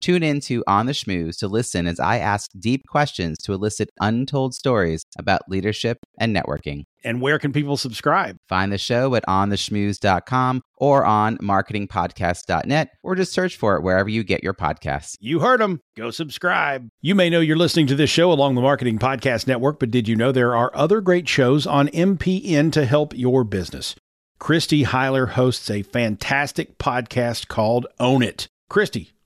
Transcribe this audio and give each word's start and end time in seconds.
Tune 0.00 0.22
in 0.22 0.40
to 0.42 0.62
On 0.66 0.86
the 0.86 0.92
Schmooze 0.92 1.38
to 1.38 1.48
listen 1.48 1.86
as 1.86 1.98
I 1.98 2.18
ask 2.18 2.50
deep 2.58 2.86
questions 2.86 3.38
to 3.38 3.52
elicit 3.52 3.90
untold 4.00 4.54
stories 4.54 5.04
about 5.18 5.48
leadership 5.48 5.98
and 6.18 6.34
networking. 6.34 6.84
And 7.04 7.20
where 7.20 7.38
can 7.38 7.52
people 7.52 7.76
subscribe? 7.76 8.36
Find 8.48 8.72
the 8.72 8.78
show 8.78 9.14
at 9.14 9.24
ontheschmooze.com 9.26 10.62
or 10.76 11.04
on 11.04 11.38
marketingpodcast.net 11.38 12.90
or 13.02 13.14
just 13.14 13.32
search 13.32 13.56
for 13.56 13.76
it 13.76 13.82
wherever 13.82 14.08
you 14.08 14.24
get 14.24 14.42
your 14.42 14.54
podcasts. 14.54 15.16
You 15.20 15.40
heard 15.40 15.60
them. 15.60 15.80
Go 15.96 16.10
subscribe. 16.10 16.88
You 17.00 17.14
may 17.14 17.30
know 17.30 17.40
you're 17.40 17.56
listening 17.56 17.86
to 17.88 17.94
this 17.94 18.10
show 18.10 18.32
along 18.32 18.54
the 18.54 18.60
Marketing 18.60 18.98
Podcast 18.98 19.46
Network, 19.46 19.78
but 19.78 19.90
did 19.90 20.08
you 20.08 20.16
know 20.16 20.32
there 20.32 20.56
are 20.56 20.70
other 20.74 21.00
great 21.00 21.28
shows 21.28 21.66
on 21.66 21.88
MPN 21.88 22.72
to 22.72 22.84
help 22.86 23.16
your 23.16 23.44
business? 23.44 23.94
Christy 24.38 24.84
Heiler 24.84 25.30
hosts 25.30 25.70
a 25.70 25.82
fantastic 25.82 26.76
podcast 26.76 27.48
called 27.48 27.86
Own 27.98 28.22
It. 28.22 28.48
Christy, 28.68 29.12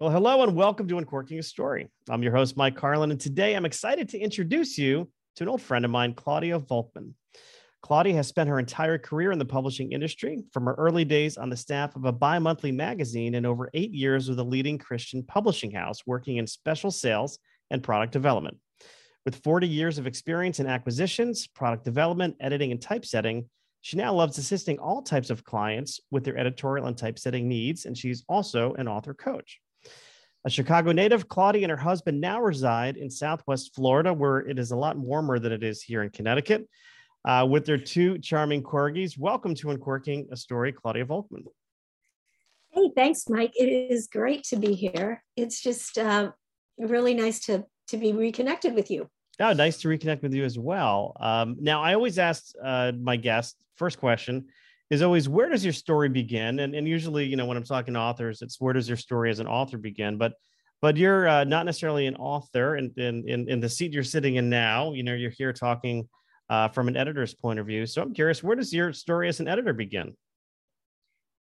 Well, 0.00 0.10
hello 0.12 0.44
and 0.44 0.54
welcome 0.54 0.86
to 0.86 0.98
Uncorking 0.98 1.40
a 1.40 1.42
Story. 1.42 1.88
I'm 2.08 2.22
your 2.22 2.30
host, 2.30 2.56
Mike 2.56 2.76
Carlin, 2.76 3.10
and 3.10 3.18
today 3.18 3.56
I'm 3.56 3.64
excited 3.64 4.08
to 4.10 4.18
introduce 4.18 4.78
you 4.78 5.10
to 5.34 5.42
an 5.42 5.48
old 5.48 5.60
friend 5.60 5.84
of 5.84 5.90
mine, 5.90 6.14
Claudia 6.14 6.60
Volkman. 6.60 7.14
Claudia 7.82 8.14
has 8.14 8.28
spent 8.28 8.48
her 8.48 8.60
entire 8.60 8.96
career 8.96 9.32
in 9.32 9.40
the 9.40 9.44
publishing 9.44 9.90
industry, 9.90 10.44
from 10.52 10.66
her 10.66 10.74
early 10.74 11.04
days 11.04 11.36
on 11.36 11.50
the 11.50 11.56
staff 11.56 11.96
of 11.96 12.04
a 12.04 12.12
bi 12.12 12.38
monthly 12.38 12.70
magazine 12.70 13.34
and 13.34 13.44
over 13.44 13.70
eight 13.74 13.92
years 13.92 14.28
with 14.28 14.38
a 14.38 14.44
leading 14.44 14.78
Christian 14.78 15.24
publishing 15.24 15.72
house, 15.72 16.06
working 16.06 16.36
in 16.36 16.46
special 16.46 16.92
sales 16.92 17.40
and 17.72 17.82
product 17.82 18.12
development. 18.12 18.56
With 19.24 19.42
40 19.42 19.66
years 19.66 19.98
of 19.98 20.06
experience 20.06 20.60
in 20.60 20.68
acquisitions, 20.68 21.48
product 21.48 21.84
development, 21.84 22.36
editing, 22.38 22.70
and 22.70 22.80
typesetting, 22.80 23.50
she 23.80 23.96
now 23.96 24.14
loves 24.14 24.38
assisting 24.38 24.78
all 24.78 25.02
types 25.02 25.30
of 25.30 25.42
clients 25.42 25.98
with 26.12 26.22
their 26.22 26.38
editorial 26.38 26.86
and 26.86 26.96
typesetting 26.96 27.48
needs, 27.48 27.84
and 27.84 27.98
she's 27.98 28.22
also 28.28 28.74
an 28.74 28.86
author 28.86 29.12
coach. 29.12 29.60
A 30.48 30.50
Chicago 30.50 30.92
native, 30.92 31.28
Claudia 31.28 31.64
and 31.64 31.70
her 31.70 31.76
husband 31.76 32.18
now 32.22 32.40
reside 32.40 32.96
in 32.96 33.10
Southwest 33.10 33.74
Florida, 33.74 34.14
where 34.14 34.38
it 34.38 34.58
is 34.58 34.70
a 34.70 34.76
lot 34.76 34.96
warmer 34.96 35.38
than 35.38 35.52
it 35.52 35.62
is 35.62 35.82
here 35.82 36.02
in 36.02 36.08
Connecticut, 36.08 36.66
uh, 37.26 37.46
with 37.46 37.66
their 37.66 37.76
two 37.76 38.16
charming 38.20 38.62
corgis. 38.62 39.18
Welcome 39.18 39.54
to 39.56 39.68
Uncorking 39.68 40.26
a 40.32 40.36
Story, 40.38 40.72
Claudia 40.72 41.04
Volkman. 41.04 41.44
Hey, 42.70 42.90
thanks, 42.96 43.28
Mike. 43.28 43.52
It 43.56 43.66
is 43.66 44.06
great 44.06 44.42
to 44.44 44.56
be 44.56 44.72
here. 44.72 45.22
It's 45.36 45.60
just 45.60 45.98
uh, 45.98 46.30
really 46.78 47.12
nice 47.12 47.40
to 47.40 47.66
to 47.88 47.98
be 47.98 48.14
reconnected 48.14 48.74
with 48.74 48.90
you. 48.90 49.06
Oh, 49.40 49.52
nice 49.52 49.76
to 49.82 49.88
reconnect 49.88 50.22
with 50.22 50.32
you 50.32 50.44
as 50.44 50.58
well. 50.58 51.14
Um, 51.20 51.56
now, 51.60 51.82
I 51.82 51.92
always 51.92 52.18
ask 52.18 52.52
uh, 52.64 52.92
my 52.98 53.16
guest 53.16 53.58
first 53.76 53.98
question 53.98 54.46
is 54.90 55.02
always 55.02 55.28
where 55.28 55.48
does 55.48 55.64
your 55.64 55.72
story 55.72 56.08
begin? 56.08 56.60
And, 56.60 56.74
and 56.74 56.88
usually, 56.88 57.26
you 57.26 57.36
know, 57.36 57.46
when 57.46 57.56
I'm 57.56 57.64
talking 57.64 57.94
to 57.94 58.00
authors, 58.00 58.40
it's 58.42 58.60
where 58.60 58.72
does 58.72 58.88
your 58.88 58.96
story 58.96 59.30
as 59.30 59.38
an 59.38 59.46
author 59.46 59.76
begin? 59.76 60.16
But 60.16 60.32
but 60.80 60.96
you're 60.96 61.28
uh, 61.28 61.44
not 61.44 61.66
necessarily 61.66 62.06
an 62.06 62.16
author 62.16 62.76
in, 62.76 62.92
in, 62.96 63.48
in 63.48 63.60
the 63.60 63.68
seat 63.68 63.92
you're 63.92 64.02
sitting 64.02 64.36
in 64.36 64.48
now, 64.48 64.92
you 64.92 65.02
know, 65.02 65.14
you're 65.14 65.30
here 65.30 65.52
talking 65.52 66.08
uh, 66.50 66.68
from 66.68 66.88
an 66.88 66.96
editor's 66.96 67.34
point 67.34 67.58
of 67.58 67.66
view. 67.66 67.86
So 67.86 68.02
I'm 68.02 68.14
curious, 68.14 68.42
where 68.42 68.56
does 68.56 68.72
your 68.72 68.92
story 68.92 69.28
as 69.28 69.40
an 69.40 69.48
editor 69.48 69.72
begin? 69.72 70.14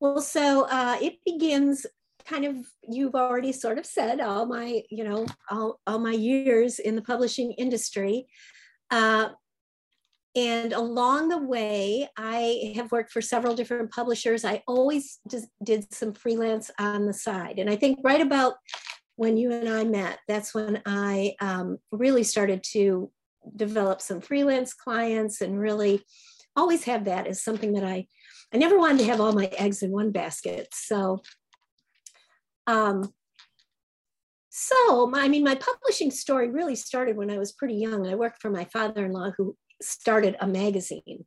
Well, 0.01 0.21
so 0.21 0.67
uh, 0.69 0.99
it 1.01 1.19
begins 1.25 1.87
kind 2.25 2.45
of 2.45 2.57
you've 2.89 3.17
already 3.17 3.51
sort 3.51 3.79
of 3.79 3.85
said 3.85 4.21
all 4.21 4.47
my 4.47 4.81
you 4.91 5.03
know 5.03 5.27
all, 5.51 5.81
all 5.89 5.99
my 5.99 6.13
years 6.13 6.79
in 6.79 6.95
the 6.95 7.03
publishing 7.03 7.51
industry 7.59 8.27
uh, 8.93 9.31
and 10.35 10.73
along 10.73 11.29
the 11.29 11.39
way, 11.39 12.09
I 12.17 12.73
have 12.77 12.91
worked 12.91 13.13
for 13.13 13.21
several 13.21 13.55
different 13.55 13.91
publishers. 13.91 14.45
I 14.45 14.63
always 14.67 15.19
did 15.63 15.93
some 15.93 16.15
freelance 16.15 16.71
on 16.79 17.07
the 17.07 17.13
side. 17.13 17.59
And 17.59 17.69
I 17.69 17.77
think 17.77 17.99
right 18.03 18.21
about 18.21 18.55
when 19.17 19.37
you 19.37 19.53
and 19.53 19.69
I 19.69 19.85
met, 19.85 20.19
that's 20.27 20.55
when 20.55 20.83
I 20.87 21.35
um, 21.41 21.79
really 21.91 22.25
started 22.25 22.63
to 22.73 23.11
develop 23.57 24.01
some 24.01 24.21
freelance 24.21 24.73
clients 24.73 25.41
and 25.41 25.59
really 25.59 26.03
always 26.57 26.85
have 26.85 27.05
that 27.05 27.27
as 27.27 27.43
something 27.43 27.73
that 27.75 27.85
I, 27.85 28.07
I 28.53 28.59
never 28.59 28.79
wanted 28.79 28.99
to 28.99 29.05
have 29.07 29.21
all 29.21 29.33
my 29.33 29.47
eggs 29.47 29.83
in 29.83 29.91
one 29.91 30.13
basket. 30.13 30.69
So, 30.73 31.23
um, 32.67 33.13
so 34.51 35.07
my, 35.07 35.23
I 35.23 35.29
mean, 35.29 35.45
my 35.45 35.55
publishing 35.55 36.11
story 36.11 36.51
really 36.51 36.77
started 36.77 37.17
when 37.17 37.31
I 37.31 37.39
was 37.39 37.53
pretty 37.53 37.75
young. 37.75 38.07
I 38.07 38.15
worked 38.15 38.41
for 38.41 38.51
my 38.51 38.65
father-in-law 38.65 39.33
who 39.37 39.57
started 39.81 40.37
a 40.41 40.47
magazine. 40.47 41.25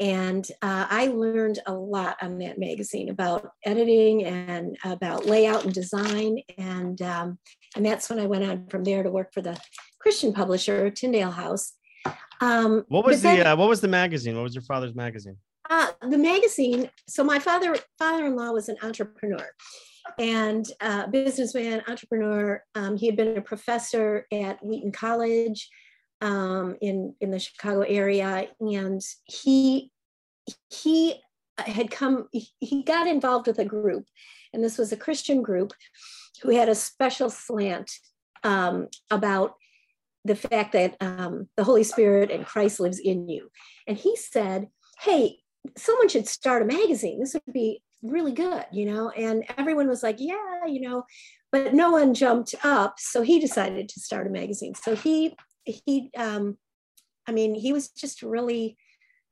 And 0.00 0.46
uh, 0.62 0.86
I 0.88 1.08
learned 1.08 1.58
a 1.66 1.74
lot 1.74 2.16
on 2.22 2.38
that 2.38 2.58
magazine 2.58 3.10
about 3.10 3.50
editing 3.64 4.24
and 4.24 4.76
about 4.84 5.26
layout 5.26 5.64
and 5.64 5.74
design. 5.74 6.38
And, 6.56 7.00
um, 7.02 7.38
and 7.76 7.84
that's 7.84 8.08
when 8.08 8.18
I 8.18 8.26
went 8.26 8.44
on 8.44 8.66
from 8.68 8.82
there 8.82 9.02
to 9.02 9.10
work 9.10 9.34
for 9.34 9.42
the 9.42 9.60
Christian 10.00 10.32
publisher, 10.32 10.90
Tyndale 10.90 11.30
House. 11.30 11.74
Um, 12.40 12.84
what 12.88 13.04
was 13.04 13.20
the 13.20 13.28
then, 13.28 13.46
uh, 13.46 13.56
what 13.56 13.68
was 13.68 13.82
the 13.82 13.88
magazine? 13.88 14.34
What 14.36 14.44
was 14.44 14.54
your 14.54 14.62
father's 14.62 14.94
magazine? 14.94 15.36
Uh, 15.68 15.88
the 16.08 16.16
magazine. 16.16 16.90
So 17.06 17.22
my 17.22 17.38
father 17.38 17.76
father-in-law 17.98 18.52
was 18.52 18.70
an 18.70 18.76
entrepreneur 18.82 19.46
and 20.18 20.66
uh, 20.80 21.06
businessman, 21.08 21.82
entrepreneur. 21.86 22.62
Um, 22.74 22.96
he 22.96 23.06
had 23.06 23.16
been 23.16 23.36
a 23.36 23.42
professor 23.42 24.26
at 24.32 24.64
Wheaton 24.64 24.92
College 24.92 25.68
um, 26.20 26.76
in 26.80 27.14
in 27.20 27.30
the 27.30 27.38
Chicago 27.38 27.82
area, 27.82 28.48
and 28.60 29.00
he 29.24 29.89
he 30.68 31.20
had 31.58 31.90
come. 31.90 32.28
He 32.32 32.82
got 32.82 33.06
involved 33.06 33.46
with 33.46 33.58
a 33.58 33.64
group, 33.64 34.06
and 34.52 34.62
this 34.62 34.78
was 34.78 34.92
a 34.92 34.96
Christian 34.96 35.42
group 35.42 35.72
who 36.42 36.50
had 36.50 36.68
a 36.68 36.74
special 36.74 37.30
slant 37.30 37.90
um, 38.44 38.88
about 39.10 39.54
the 40.24 40.36
fact 40.36 40.72
that 40.72 40.96
um, 41.00 41.48
the 41.56 41.64
Holy 41.64 41.84
Spirit 41.84 42.30
and 42.30 42.46
Christ 42.46 42.80
lives 42.80 42.98
in 42.98 43.28
you. 43.28 43.50
And 43.86 43.96
he 43.96 44.16
said, 44.16 44.68
"Hey, 45.00 45.38
someone 45.76 46.08
should 46.08 46.28
start 46.28 46.62
a 46.62 46.66
magazine. 46.66 47.20
This 47.20 47.34
would 47.34 47.52
be 47.52 47.82
really 48.02 48.32
good, 48.32 48.64
you 48.72 48.86
know." 48.86 49.10
And 49.10 49.44
everyone 49.58 49.88
was 49.88 50.02
like, 50.02 50.16
"Yeah, 50.18 50.66
you 50.66 50.80
know," 50.80 51.04
but 51.52 51.74
no 51.74 51.90
one 51.90 52.14
jumped 52.14 52.54
up. 52.64 52.94
So 52.98 53.22
he 53.22 53.38
decided 53.38 53.88
to 53.88 54.00
start 54.00 54.26
a 54.26 54.30
magazine. 54.30 54.74
So 54.74 54.94
he 54.94 55.36
he 55.64 56.10
um, 56.16 56.56
i 57.26 57.32
mean 57.32 57.54
he 57.54 57.72
was 57.72 57.88
just 57.90 58.22
really 58.22 58.76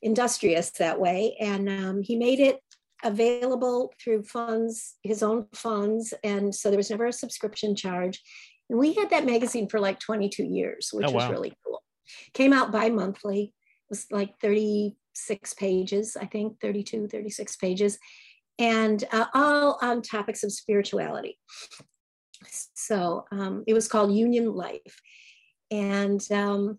industrious 0.03 0.71
that 0.73 1.01
way. 1.01 1.37
And 1.41 1.69
um, 1.69 2.03
he 2.03 2.17
made 2.17 2.41
it 2.41 2.61
available 3.05 3.93
through 4.03 4.25
funds 4.25 4.97
his 5.03 5.23
own 5.23 5.47
funds. 5.55 6.13
And 6.25 6.55
so 6.55 6.69
there 6.69 6.77
was 6.77 6.91
never 6.91 7.07
a 7.07 7.13
subscription 7.13 7.77
charge. 7.77 8.21
And 8.69 8.79
we 8.79 8.93
had 8.95 9.11
that 9.11 9.27
magazine 9.27 9.69
for 9.69 9.81
like 9.81 10.01
22 10.01 10.45
years 10.45 10.91
which 10.93 11.07
oh, 11.07 11.11
wow. 11.11 11.17
was 11.17 11.31
really 11.31 11.53
cool. 11.65 11.83
Came 12.35 12.53
out 12.53 12.73
bi-monthly. 12.73 13.43
It 13.45 13.91
was 13.91 14.07
like 14.11 14.39
36 14.41 15.55
pages 15.55 16.17
i 16.21 16.27
think 16.27 16.61
32 16.61 17.09
36 17.09 17.57
pages. 17.57 17.99
And 18.59 19.05
uh, 19.13 19.27
all 19.35 19.79
on 19.81 20.03
topics 20.03 20.43
of 20.43 20.53
spirituality. 20.53 21.39
So 22.75 23.25
um, 23.31 23.65
it 23.67 23.75
was 23.75 23.89
called 23.89 24.13
union 24.13 24.53
life. 24.53 25.01
And 25.71 26.21
um, 26.33 26.79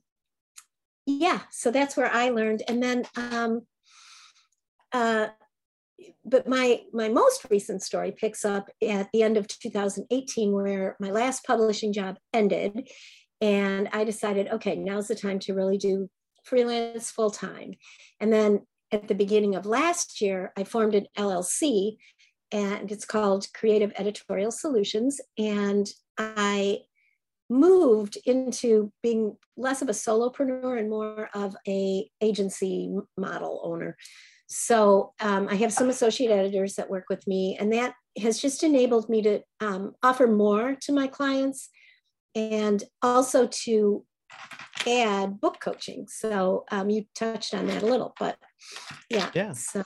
yeah, 1.09 1.41
so 1.51 1.71
that's 1.71 1.97
where 1.97 2.11
I 2.11 2.29
learned. 2.29 2.63
And 2.67 2.81
then, 2.81 3.05
um, 3.15 3.61
uh, 4.91 5.27
but 6.23 6.47
my 6.47 6.81
my 6.93 7.09
most 7.09 7.45
recent 7.49 7.81
story 7.81 8.11
picks 8.11 8.45
up 8.45 8.69
at 8.87 9.09
the 9.11 9.23
end 9.23 9.37
of 9.37 9.47
2018, 9.47 10.51
where 10.51 10.95
my 10.99 11.11
last 11.11 11.45
publishing 11.45 11.91
job 11.91 12.17
ended, 12.33 12.89
and 13.41 13.89
I 13.91 14.03
decided, 14.03 14.47
okay, 14.47 14.75
now's 14.75 15.07
the 15.07 15.15
time 15.15 15.39
to 15.39 15.53
really 15.53 15.77
do 15.77 16.09
freelance 16.43 17.11
full 17.11 17.31
time. 17.31 17.73
And 18.19 18.31
then 18.31 18.65
at 18.91 19.07
the 19.07 19.15
beginning 19.15 19.55
of 19.55 19.65
last 19.65 20.21
year, 20.21 20.51
I 20.57 20.63
formed 20.63 20.95
an 20.95 21.07
LLC 21.17 21.97
and 22.51 22.91
it's 22.91 23.05
called 23.05 23.47
Creative 23.53 23.91
Editorial 23.97 24.51
Solutions. 24.51 25.21
And 25.37 25.87
I 26.17 26.79
moved 27.49 28.17
into 28.25 28.91
being 29.01 29.35
less 29.57 29.81
of 29.81 29.89
a 29.89 29.93
solopreneur 29.93 30.79
and 30.79 30.89
more 30.89 31.29
of 31.33 31.55
a 31.67 32.09
agency 32.21 32.93
model 33.17 33.61
owner. 33.63 33.97
So 34.47 35.13
um, 35.19 35.47
I 35.49 35.55
have 35.55 35.73
some 35.73 35.89
associate 35.89 36.31
editors 36.31 36.75
that 36.75 36.89
work 36.89 37.05
with 37.09 37.25
me, 37.27 37.57
and 37.59 37.71
that 37.73 37.93
has 38.21 38.39
just 38.39 38.63
enabled 38.63 39.09
me 39.09 39.21
to 39.21 39.41
um, 39.59 39.93
offer 40.01 40.27
more 40.27 40.75
to 40.81 40.91
my 40.91 41.07
clients 41.07 41.69
and 42.35 42.83
also 43.01 43.47
to 43.47 44.05
add 44.87 45.39
book 45.39 45.59
coaching. 45.59 46.07
So 46.07 46.65
um, 46.71 46.89
you 46.89 47.05
touched 47.15 47.53
on 47.53 47.67
that 47.67 47.83
a 47.83 47.85
little, 47.85 48.13
but 48.19 48.37
yeah. 49.09 49.29
Yeah. 49.33 49.53
So 49.53 49.83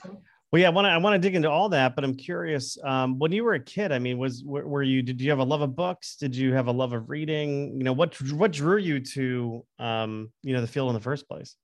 well, 0.54 0.62
yeah, 0.62 0.68
I 0.68 0.70
want 0.70 0.86
to 0.86 0.90
I 0.90 0.98
want 0.98 1.16
to 1.16 1.20
dig 1.20 1.34
into 1.34 1.50
all 1.50 1.68
that, 1.70 1.96
but 1.96 2.04
I'm 2.04 2.14
curious. 2.14 2.78
Um, 2.84 3.18
when 3.18 3.32
you 3.32 3.44
were 3.44 3.56
a 3.56 3.60
kid, 3.60 3.92
I 3.92 3.98
mean, 3.98 4.20
was 4.20 4.44
were, 4.44 4.68
were, 4.68 4.84
you 4.84 5.02
did 5.02 5.20
you 5.20 5.32
have 5.32 5.40
a 5.40 5.44
love 5.44 5.62
of 5.62 5.76
books? 5.76 6.16
Did 6.16 6.36
you 6.36 6.54
have 6.54 6.68
a 6.68 6.72
love 6.72 6.94
of 6.94 7.10
reading? 7.10 7.76
You 7.76 7.84
know, 7.84 7.94
what 7.94 8.22
what 8.32 8.52
drew 8.52 8.78
you 8.78 9.00
to 9.00 9.66
um, 9.80 10.32
you 10.44 10.54
know 10.54 10.62
the 10.62 10.68
field 10.68 10.90
in 10.90 10.94
the 10.94 11.02
first 11.02 11.28
place? 11.28 11.56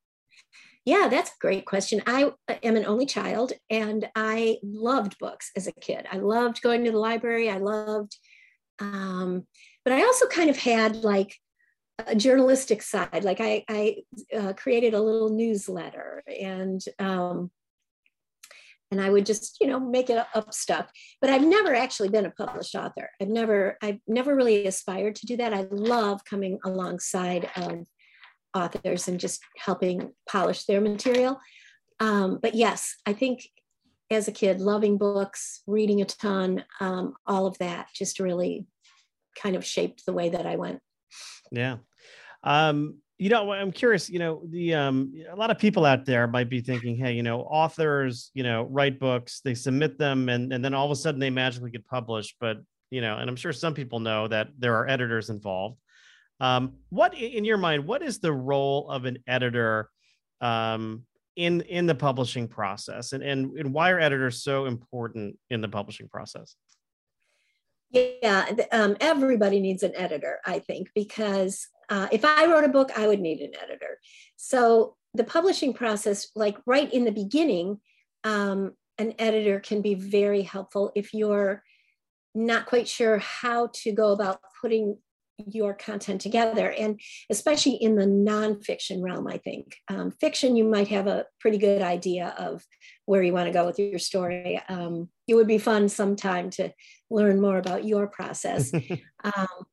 Yeah, 0.86 1.08
that's 1.08 1.30
a 1.30 1.40
great 1.40 1.68
question. 1.68 2.02
I 2.08 2.32
am 2.64 2.76
an 2.76 2.86
only 2.86 3.06
child, 3.06 3.54
and 3.70 4.10
I 4.16 4.58
loved 4.64 5.20
books 5.20 5.52
as 5.56 5.68
a 5.68 5.72
kid. 5.72 6.08
I 6.12 6.18
loved 6.18 6.64
going 6.64 6.84
to 6.86 6.92
the 6.92 6.98
library. 6.98 7.48
I 7.48 7.60
loved, 7.60 8.18
um, 8.80 9.46
but 9.84 9.94
I 9.94 10.02
also 10.02 10.26
kind 10.26 10.50
of 10.50 10.58
had 10.58 10.96
like 10.96 11.36
a 12.08 12.16
journalistic 12.16 12.82
side. 12.82 13.24
Like 13.24 13.40
I, 13.40 13.66
I 13.70 13.98
uh, 14.36 14.54
created 14.54 14.96
a 14.96 15.00
little 15.00 15.30
newsletter 15.30 16.24
and. 16.28 16.84
Um, 16.98 17.52
and 18.92 19.00
I 19.02 19.10
would 19.10 19.26
just, 19.26 19.58
you 19.62 19.68
know, 19.68 19.80
make 19.80 20.10
it 20.10 20.26
up 20.34 20.54
stuff. 20.54 20.90
But 21.22 21.30
I've 21.30 21.46
never 21.46 21.76
actually 21.76 22.10
been 22.10 22.26
a 22.26 22.32
published 22.32 22.76
author. 22.76 23.10
I've 23.22 23.30
never, 23.30 23.78
I've 23.82 24.00
never 24.08 24.36
really 24.36 24.66
aspired 24.66 25.16
to 25.18 25.26
do 25.26 25.38
that. 25.38 25.54
I 25.54 25.68
love 25.70 26.26
coming 26.26 26.60
alongside 26.66 27.50
of 27.56 27.86
authors 28.56 29.08
and 29.08 29.20
just 29.20 29.42
helping 29.58 30.12
polish 30.28 30.66
their 30.66 30.82
material. 30.82 31.40
Um, 32.00 32.40
but 32.42 32.56
yes, 32.56 32.96
I 33.06 33.14
think 33.14 33.48
as 34.10 34.28
a 34.28 34.32
kid, 34.32 34.60
loving 34.60 34.98
books, 34.98 35.62
reading 35.68 36.02
a 36.02 36.06
ton, 36.06 36.64
um, 36.80 37.14
all 37.28 37.46
of 37.46 37.58
that 37.60 37.90
just 37.94 38.20
really 38.20 38.66
kind 39.40 39.56
of 39.56 39.66
shaped 39.66 40.06
the 40.06 40.14
way 40.14 40.30
that 40.30 40.46
I 40.46 40.56
went. 40.56 40.80
Yeah. 41.52 41.78
Um, 42.44 43.02
you 43.20 43.30
know 43.30 43.52
i'm 43.52 43.72
curious 43.72 44.10
you 44.10 44.18
know 44.18 44.42
the 44.50 44.74
um 44.74 45.14
a 45.30 45.36
lot 45.36 45.52
of 45.52 45.60
people 45.60 45.86
out 45.86 46.06
there 46.06 46.26
might 46.26 46.50
be 46.50 46.62
thinking 46.62 46.96
hey 46.96 47.12
you 47.12 47.22
know 47.22 47.42
authors 47.42 48.32
you 48.34 48.44
know 48.44 48.64
write 48.72 48.98
books 48.98 49.42
they 49.44 49.54
submit 49.54 50.00
them 50.00 50.30
and 50.30 50.52
and 50.54 50.64
then 50.64 50.74
all 50.74 50.86
of 50.86 50.92
a 50.92 50.96
sudden 50.96 51.20
they 51.20 51.30
magically 51.30 51.70
get 51.70 51.86
published. 51.86 52.38
But 52.40 52.58
you 52.90 53.02
know 53.02 53.18
and 53.18 53.30
i'm 53.30 53.36
sure 53.36 53.54
some 53.54 53.76
people 53.76 54.00
know 54.00 54.28
that 54.30 54.48
there 54.58 54.76
are 54.76 54.90
editors 54.90 55.30
involved. 55.30 55.78
Um 56.40 56.78
what 56.90 57.14
in 57.14 57.44
your 57.44 57.58
mind 57.58 57.86
what 57.86 58.02
is 58.02 58.20
the 58.20 58.32
role 58.32 58.90
of 58.90 59.06
an 59.06 59.20
editor 59.28 59.90
um 60.40 61.04
in 61.36 61.62
in 61.62 61.86
the 61.86 61.96
publishing 61.96 62.48
process? 62.48 63.12
And 63.12 63.22
and, 63.22 63.52
and 63.60 63.74
why 63.74 63.92
are 63.92 64.00
editors 64.00 64.42
so 64.42 64.66
important 64.66 65.38
in 65.50 65.60
the 65.60 65.70
publishing 65.70 66.08
process? 66.08 66.56
Yeah 67.92 68.50
um, 68.72 68.96
everybody 69.02 69.60
needs 69.60 69.82
an 69.82 69.94
editor 69.96 70.40
i 70.46 70.60
think 70.60 70.90
because 70.94 71.68
uh, 71.90 72.08
if 72.12 72.24
I 72.24 72.46
wrote 72.46 72.64
a 72.64 72.70
book, 72.70 72.92
I 72.98 73.08
would 73.08 73.20
need 73.20 73.42
an 73.42 73.52
editor. 73.62 74.00
So 74.38 74.96
the 75.14 75.24
publishing 75.24 75.74
process, 75.74 76.28
like 76.36 76.58
right 76.66 76.92
in 76.92 77.04
the 77.04 77.12
beginning, 77.12 77.80
um, 78.24 78.74
an 78.98 79.14
editor 79.18 79.60
can 79.60 79.82
be 79.82 79.96
very 79.96 80.42
helpful 80.42 80.92
if 80.96 81.14
you're 81.14 81.64
not 82.36 82.68
quite 82.68 82.88
sure 82.88 83.18
how 83.18 83.70
to 83.74 83.92
go 83.92 84.12
about 84.12 84.40
putting 84.62 84.98
your 85.48 85.74
content 85.74 86.20
together 86.20 86.70
and 86.70 87.00
especially 87.30 87.76
in 87.76 87.96
the 87.96 88.06
nonfiction 88.06 89.02
realm 89.02 89.26
i 89.26 89.38
think. 89.38 89.78
Um, 89.88 90.12
fiction 90.12 90.58
you 90.58 90.66
might 90.66 90.90
have 90.90 91.08
a 91.08 91.26
pretty 91.40 91.58
good 91.58 91.82
idea 91.82 92.36
of 92.38 92.62
where 93.06 93.24
you 93.24 93.34
want 93.34 93.48
to 93.48 93.54
go 93.54 93.66
with 93.66 93.80
your 93.80 94.00
story. 94.00 94.62
Um, 94.68 95.10
it 95.28 95.36
would 95.36 95.48
be 95.48 95.58
fun 95.58 95.88
sometime 95.90 96.50
to 96.52 96.72
learn 97.10 97.42
more 97.42 97.58
about 97.58 97.86
your 97.86 98.08
process. 98.08 98.72
Um, 99.22 99.66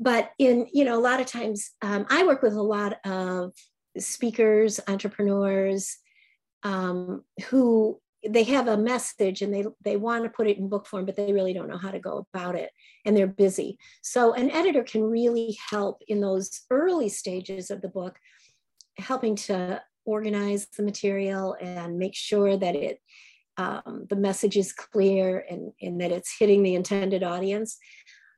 but 0.00 0.30
in 0.38 0.66
you 0.72 0.84
know 0.84 0.98
a 0.98 1.00
lot 1.00 1.20
of 1.20 1.26
times 1.26 1.70
um, 1.82 2.06
i 2.10 2.24
work 2.26 2.42
with 2.42 2.54
a 2.54 2.62
lot 2.62 2.96
of 3.04 3.52
speakers 3.98 4.80
entrepreneurs 4.88 5.98
um, 6.62 7.22
who 7.48 8.00
they 8.28 8.44
have 8.44 8.68
a 8.68 8.76
message 8.76 9.40
and 9.40 9.52
they 9.52 9.64
they 9.82 9.96
want 9.96 10.24
to 10.24 10.30
put 10.30 10.46
it 10.46 10.58
in 10.58 10.68
book 10.68 10.86
form 10.86 11.06
but 11.06 11.16
they 11.16 11.32
really 11.32 11.52
don't 11.52 11.68
know 11.68 11.78
how 11.78 11.90
to 11.90 11.98
go 11.98 12.26
about 12.32 12.54
it 12.54 12.70
and 13.04 13.16
they're 13.16 13.26
busy. 13.26 13.78
So 14.02 14.34
an 14.34 14.50
editor 14.50 14.82
can 14.82 15.02
really 15.02 15.56
help 15.70 16.02
in 16.06 16.20
those 16.20 16.62
early 16.70 17.08
stages 17.08 17.70
of 17.70 17.80
the 17.80 17.88
book 17.88 18.18
helping 18.98 19.36
to 19.36 19.82
organize 20.04 20.66
the 20.76 20.82
material 20.82 21.56
and 21.60 21.98
make 21.98 22.14
sure 22.14 22.56
that 22.56 22.76
it 22.76 23.00
um, 23.56 24.06
the 24.08 24.16
message 24.16 24.56
is 24.56 24.72
clear 24.72 25.44
and, 25.50 25.72
and 25.82 26.00
that 26.00 26.12
it's 26.12 26.34
hitting 26.38 26.62
the 26.62 26.74
intended 26.74 27.22
audience. 27.22 27.78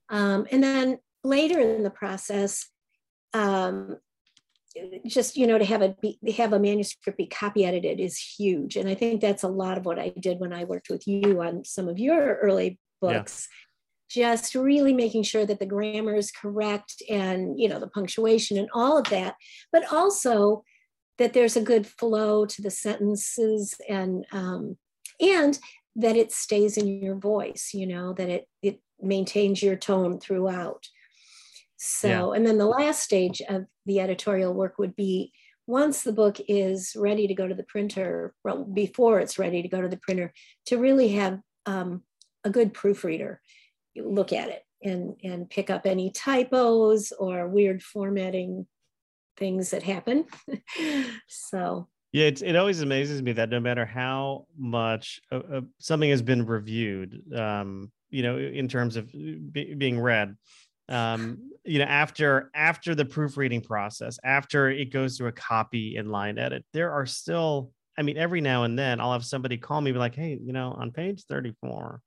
Um, 0.09 0.47
and 0.51 0.63
then 0.63 0.99
later 1.25 1.59
in 1.59 1.83
the 1.83 1.91
process, 1.91 2.69
um, 3.35 3.99
just 5.07 5.37
you 5.37 5.47
know 5.47 5.59
to 5.59 5.65
have 5.65 5.83
a 5.83 5.95
be, 6.01 6.19
have 6.37 6.53
a 6.53 6.59
manuscript 6.59 7.19
be 7.19 7.27
copy 7.27 7.65
edited 7.65 8.01
is 8.01 8.19
huge, 8.19 8.77
and 8.77 8.89
I 8.89 8.95
think 8.95 9.21
that's 9.21 9.43
a 9.43 9.49
lot 9.49 9.79
of 9.79 9.85
what 9.85 9.99
I 9.99 10.11
did 10.19 10.41
when 10.41 10.53
I 10.53 10.65
worked 10.65 10.89
with 10.89 11.07
you 11.07 11.43
on 11.43 11.65
some 11.65 11.89
of 11.89 11.99
your 11.99 12.37
early 12.37 12.79
books. 13.01 13.49
Yeah. 13.51 14.35
Just 14.35 14.55
really 14.55 14.93
making 14.93 15.23
sure 15.23 15.47
that 15.47 15.59
the 15.59 15.65
grammar 15.65 16.15
is 16.15 16.31
correct 16.31 17.03
and 17.09 17.59
you 17.59 17.69
know 17.69 17.81
the 17.81 17.89
punctuation 17.89 18.59
and 18.59 18.69
all 18.75 18.99
of 18.99 19.09
that, 19.09 19.37
but 19.73 19.91
also 19.91 20.65
that 21.19 21.33
there's 21.33 21.57
a 21.57 21.63
good 21.63 21.87
flow 21.87 22.45
to 22.47 22.63
the 22.63 22.71
sentences 22.71 23.75
and 23.89 24.27
um, 24.33 24.77
and 25.21 25.59
that 25.97 26.17
it 26.17 26.33
stays 26.33 26.77
in 26.77 26.89
your 26.89 27.15
voice. 27.15 27.71
You 27.73 27.87
know 27.87 28.13
that 28.15 28.29
it 28.29 28.49
it 28.63 28.81
maintains 29.01 29.63
your 29.63 29.77
tone 29.77 30.21
throughout. 30.21 30.89
So, 31.85 32.09
yeah. 32.09 32.37
and 32.37 32.47
then 32.47 32.59
the 32.59 32.67
last 32.67 33.03
stage 33.03 33.43
of 33.49 33.65
the 33.87 33.99
editorial 33.99 34.55
work 34.55 34.79
would 34.79 34.95
be 34.95 35.33
once 35.67 36.03
the 36.03 36.13
book 36.13 36.39
is 36.47 36.95
ready 36.97 37.27
to 37.27 37.35
go 37.35 37.49
to 37.49 37.57
the 37.57 37.65
printer, 37.65 38.35
well, 38.45 38.63
before 38.63 39.19
it's 39.19 39.37
ready 39.37 39.63
to 39.63 39.69
go 39.69 39.81
to 39.81 39.89
the 39.89 39.97
printer, 39.97 40.33
to 40.67 40.79
really 40.79 41.09
have 41.09 41.41
um, 41.67 42.05
a 42.45 42.51
good 42.51 42.73
proofreader 42.73 43.41
look 43.97 44.33
at 44.33 44.49
it 44.49 44.63
and, 44.85 45.17
and 45.25 45.51
pick 45.51 45.71
up 45.71 45.85
any 45.85 46.13
typos 46.13 47.13
or 47.19 47.49
weird 47.49 47.83
formatting 47.83 48.69
things 49.37 49.71
that 49.71 49.83
happen. 49.83 50.25
so, 51.27 51.89
yeah, 52.13 52.27
it's, 52.27 52.43
it 52.43 52.55
always 52.55 52.81
amazes 52.81 53.23
me 53.23 53.33
that 53.33 53.51
no 53.51 53.59
matter 53.59 53.85
how 53.85 54.47
much 54.57 55.21
uh, 55.33 55.41
uh, 55.53 55.61
something 55.81 56.11
has 56.11 56.23
been 56.23 56.47
reviewed, 56.47 57.23
um, 57.35 57.91
you 58.09 58.23
know, 58.23 58.39
in 58.39 58.69
terms 58.69 58.95
of 58.95 59.11
be, 59.11 59.75
being 59.77 59.99
read, 59.99 60.37
um, 60.89 61.51
you 61.65 61.79
know, 61.79 61.85
after 61.85 62.51
after 62.55 62.95
the 62.95 63.05
proofreading 63.05 63.61
process, 63.61 64.19
after 64.25 64.69
it 64.69 64.93
goes 64.93 65.17
through 65.17 65.29
a 65.29 65.33
copy 65.33 65.97
and 65.97 66.11
line 66.11 66.39
edit, 66.39 66.65
there 66.73 66.91
are 66.91 67.07
still, 67.07 67.71
I 67.97 68.03
mean, 68.03 68.17
every 68.17 68.41
now 68.41 68.65
and 68.65 68.79
then 68.79 69.01
I'll 69.01 69.13
have 69.13 69.25
somebody 69.25 69.59
call 69.59 69.81
me 69.81 69.93
be 69.93 69.99
like, 69.99 70.15
hey, 70.15 70.39
you 70.43 70.53
know, 70.53 70.73
on 70.73 70.91
page 70.91 71.25
34, 71.29 72.01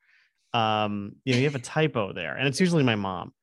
um, 0.54 1.16
you 1.24 1.34
know, 1.34 1.40
you 1.40 1.46
have 1.46 1.56
a 1.56 1.60
typo 1.60 2.12
there. 2.14 2.36
And 2.36 2.48
it's 2.48 2.60
usually 2.60 2.84
my 2.84 2.96
mom. 2.96 3.34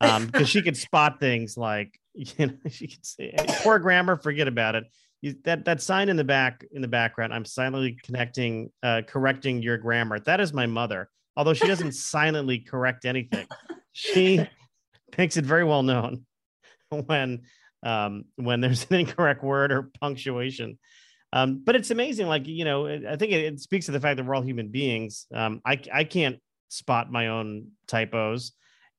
Um, 0.00 0.26
because 0.26 0.48
she 0.48 0.62
could 0.62 0.76
spot 0.76 1.20
things 1.20 1.56
like, 1.56 1.98
you 2.14 2.46
know, 2.46 2.54
she 2.68 2.88
could 2.88 3.06
say 3.06 3.34
poor 3.62 3.78
grammar, 3.78 4.16
forget 4.16 4.48
about 4.48 4.74
it. 4.74 4.84
You, 5.20 5.36
that 5.44 5.64
that 5.66 5.80
sign 5.80 6.08
in 6.08 6.16
the 6.16 6.24
back 6.24 6.64
in 6.72 6.82
the 6.82 6.88
background, 6.88 7.32
I'm 7.32 7.44
silently 7.44 7.96
connecting, 8.02 8.70
uh, 8.82 9.02
correcting 9.06 9.62
your 9.62 9.78
grammar. 9.78 10.18
That 10.18 10.40
is 10.40 10.52
my 10.52 10.66
mother, 10.66 11.08
although 11.36 11.54
she 11.54 11.68
doesn't 11.68 11.92
silently 11.92 12.58
correct 12.58 13.04
anything. 13.04 13.46
She 13.92 14.44
makes 15.18 15.36
it 15.36 15.44
very 15.44 15.64
well 15.64 15.82
known 15.82 16.24
when 17.06 17.42
um, 17.82 18.24
when 18.36 18.60
there's 18.60 18.86
an 18.90 18.96
incorrect 19.00 19.42
word 19.42 19.72
or 19.72 19.90
punctuation. 20.00 20.78
Um, 21.32 21.62
but 21.64 21.76
it's 21.76 21.90
amazing, 21.90 22.26
like 22.26 22.46
you 22.46 22.64
know, 22.64 22.86
I 22.86 23.16
think 23.16 23.32
it, 23.32 23.44
it, 23.44 23.60
speaks 23.60 23.86
to 23.86 23.92
the 23.92 24.00
fact 24.00 24.18
that 24.18 24.26
we're 24.26 24.34
all 24.34 24.42
human 24.42 24.68
beings. 24.68 25.26
Um, 25.34 25.62
I 25.64 25.80
I 25.92 26.04
can't 26.04 26.38
spot 26.68 27.10
my 27.10 27.28
own 27.28 27.68
typos, 27.86 28.52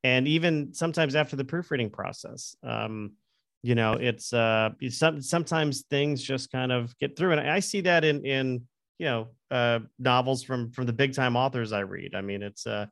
and 0.03 0.27
even 0.27 0.73
sometimes 0.73 1.15
after 1.15 1.35
the 1.35 1.45
proofreading 1.45 1.91
process, 1.91 2.55
um, 2.63 3.13
you 3.61 3.75
know, 3.75 3.93
it's 3.93 4.33
uh, 4.33 4.71
some 4.89 5.21
sometimes 5.21 5.83
things 5.91 6.23
just 6.23 6.51
kind 6.51 6.71
of 6.71 6.97
get 6.97 7.15
through, 7.15 7.33
and 7.33 7.41
I 7.41 7.59
see 7.59 7.81
that 7.81 8.03
in 8.03 8.25
in 8.25 8.63
you 8.97 9.05
know 9.05 9.27
uh, 9.51 9.81
novels 9.99 10.41
from 10.41 10.71
from 10.71 10.87
the 10.87 10.93
big 10.93 11.13
time 11.13 11.35
authors 11.35 11.71
I 11.71 11.81
read. 11.81 12.15
I 12.15 12.21
mean, 12.21 12.41
it's 12.41 12.65
uh, 12.65 12.87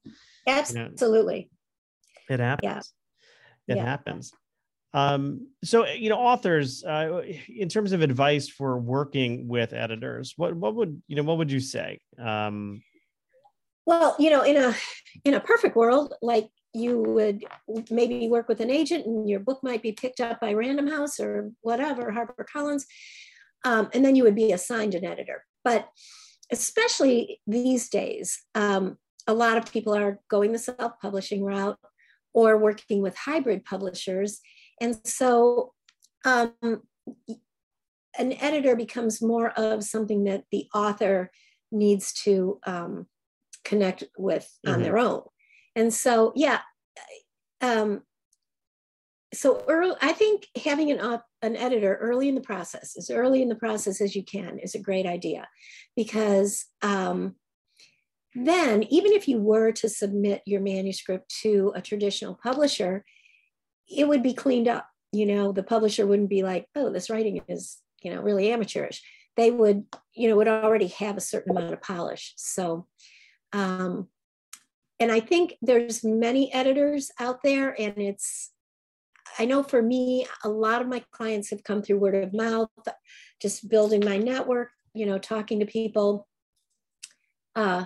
absolutely 0.46 1.50
you 2.30 2.30
know, 2.30 2.36
it 2.36 2.40
happens. 2.40 2.64
Yeah 2.64 2.82
it 3.72 3.78
yeah. 3.78 3.86
happens 3.86 4.34
Um, 4.94 5.48
so 5.64 5.88
you 5.88 6.10
know, 6.10 6.18
authors, 6.18 6.84
uh, 6.84 7.22
in 7.48 7.70
terms 7.70 7.94
of 7.94 8.02
advice 8.02 8.50
for 8.50 8.78
working 8.78 9.48
with 9.48 9.74
editors, 9.74 10.34
what 10.36 10.54
what 10.56 10.76
would 10.76 11.02
you 11.08 11.16
know 11.16 11.24
what 11.24 11.38
would 11.38 11.52
you 11.52 11.60
say? 11.60 12.00
Um, 12.20 12.84
well, 13.86 14.16
you 14.20 14.30
know, 14.30 14.42
in 14.42 14.58
a 14.58 14.76
in 15.24 15.34
a 15.34 15.40
perfect 15.40 15.76
world, 15.76 16.14
like 16.22 16.50
you 16.74 17.00
would 17.00 17.44
maybe 17.90 18.28
work 18.28 18.48
with 18.48 18.60
an 18.62 18.70
agent 18.70 19.06
and 19.06 19.30
your 19.30 19.40
book 19.40 19.60
might 19.64 19.82
be 19.82 19.92
picked 19.92 20.20
up 20.20 20.40
by 20.40 20.54
Random 20.54 20.88
House 20.88 21.20
or 21.20 21.52
whatever, 21.62 22.12
HarperCollins, 22.12 22.84
um, 23.66 23.90
and 23.94 24.04
then 24.04 24.16
you 24.16 24.24
would 24.24 24.36
be 24.36 24.52
assigned 24.52 24.96
an 24.96 25.06
editor. 25.06 25.46
But 25.64 25.88
especially 26.52 27.40
these 27.48 27.90
days, 27.90 28.42
um, 28.56 28.98
a 29.28 29.34
lot 29.34 29.58
of 29.58 29.72
people 29.72 29.96
are 29.96 30.20
going 30.30 30.52
the 30.52 30.60
self-publishing 30.60 31.44
route 31.44 31.78
or 32.34 32.58
working 32.58 33.02
with 33.02 33.16
hybrid 33.18 33.64
publishers. 33.66 34.40
And 34.80 35.00
so 35.06 35.74
um, 36.26 36.54
an 38.18 38.34
editor 38.34 38.76
becomes 38.76 39.22
more 39.22 39.52
of 39.52 39.84
something 39.84 40.24
that 40.26 40.44
the 40.52 40.68
author 40.74 41.32
needs 41.72 42.14
to 42.14 42.60
um, 42.66 43.08
connect 43.64 44.04
with 44.18 44.50
mm-hmm. 44.66 44.76
on 44.76 44.84
their 44.84 44.98
own. 44.98 45.22
And 45.76 45.94
so, 45.94 46.34
yeah, 46.36 46.60
um, 47.62 48.02
so 49.34 49.64
early, 49.68 49.96
I 50.02 50.12
think 50.12 50.48
having 50.66 50.92
an 50.92 51.00
uh, 51.00 51.20
an 51.42 51.56
editor 51.56 51.96
early 52.02 52.28
in 52.28 52.36
the 52.36 52.42
process, 52.42 52.96
as 52.98 53.10
early 53.10 53.42
in 53.42 53.48
the 53.48 53.56
process 53.56 54.02
as 54.02 54.16
you 54.16 54.24
can, 54.24 54.60
is 54.60 54.76
a 54.76 54.80
great 54.80 55.06
idea, 55.06 55.48
because 55.96 56.66
um, 56.82 57.36
then 58.34 58.84
even 58.84 59.12
if 59.12 59.28
you 59.28 59.40
were 59.40 59.72
to 59.74 59.90
submit 59.90 60.42
your 60.46 60.62
manuscript 60.62 61.34
to 61.42 61.74
a 61.76 61.82
traditional 61.82 62.40
publisher, 62.42 63.04
it 63.90 64.08
would 64.08 64.24
be 64.24 64.34
cleaned 64.34 64.68
up. 64.68 64.88
You 65.12 65.26
know, 65.26 65.52
the 65.52 65.64
publisher 65.64 66.08
wouldn't 66.08 66.30
be 66.30 66.44
like, 66.44 66.68
"Oh, 66.76 66.92
this 66.92 67.10
writing 67.10 67.42
is 67.48 67.80
you 68.02 68.14
know 68.14 68.22
really 68.22 68.52
amateurish." 68.52 69.02
They 69.38 69.52
would, 69.52 69.86
you 70.14 70.30
know, 70.30 70.36
would 70.38 70.48
already 70.48 70.88
have 70.88 71.18
a 71.18 71.22
certain 71.22 71.56
amount 71.56 71.74
of 71.74 71.82
polish. 71.82 72.34
So 72.38 72.88
um, 73.54 74.08
and 75.00 75.12
I 75.12 75.20
think 75.20 75.56
there's 75.62 76.04
many 76.04 76.54
editors 76.54 77.12
out 77.20 77.42
there, 77.44 77.76
and 77.80 77.98
it's, 77.98 78.52
I 79.40 79.46
know 79.46 79.64
for 79.64 79.82
me, 79.82 80.28
a 80.44 80.50
lot 80.50 80.82
of 80.82 80.88
my 80.88 81.04
clients 81.12 81.50
have 81.50 81.64
come 81.64 81.82
through 81.82 82.00
word 82.00 82.16
of 82.16 82.34
mouth, 82.34 82.70
just 83.42 83.68
building 83.68 84.06
my 84.06 84.18
network, 84.18 84.70
you 84.94 85.06
know, 85.06 85.18
talking 85.18 85.60
to 85.60 85.66
people. 85.66 86.28
Uh, 87.56 87.86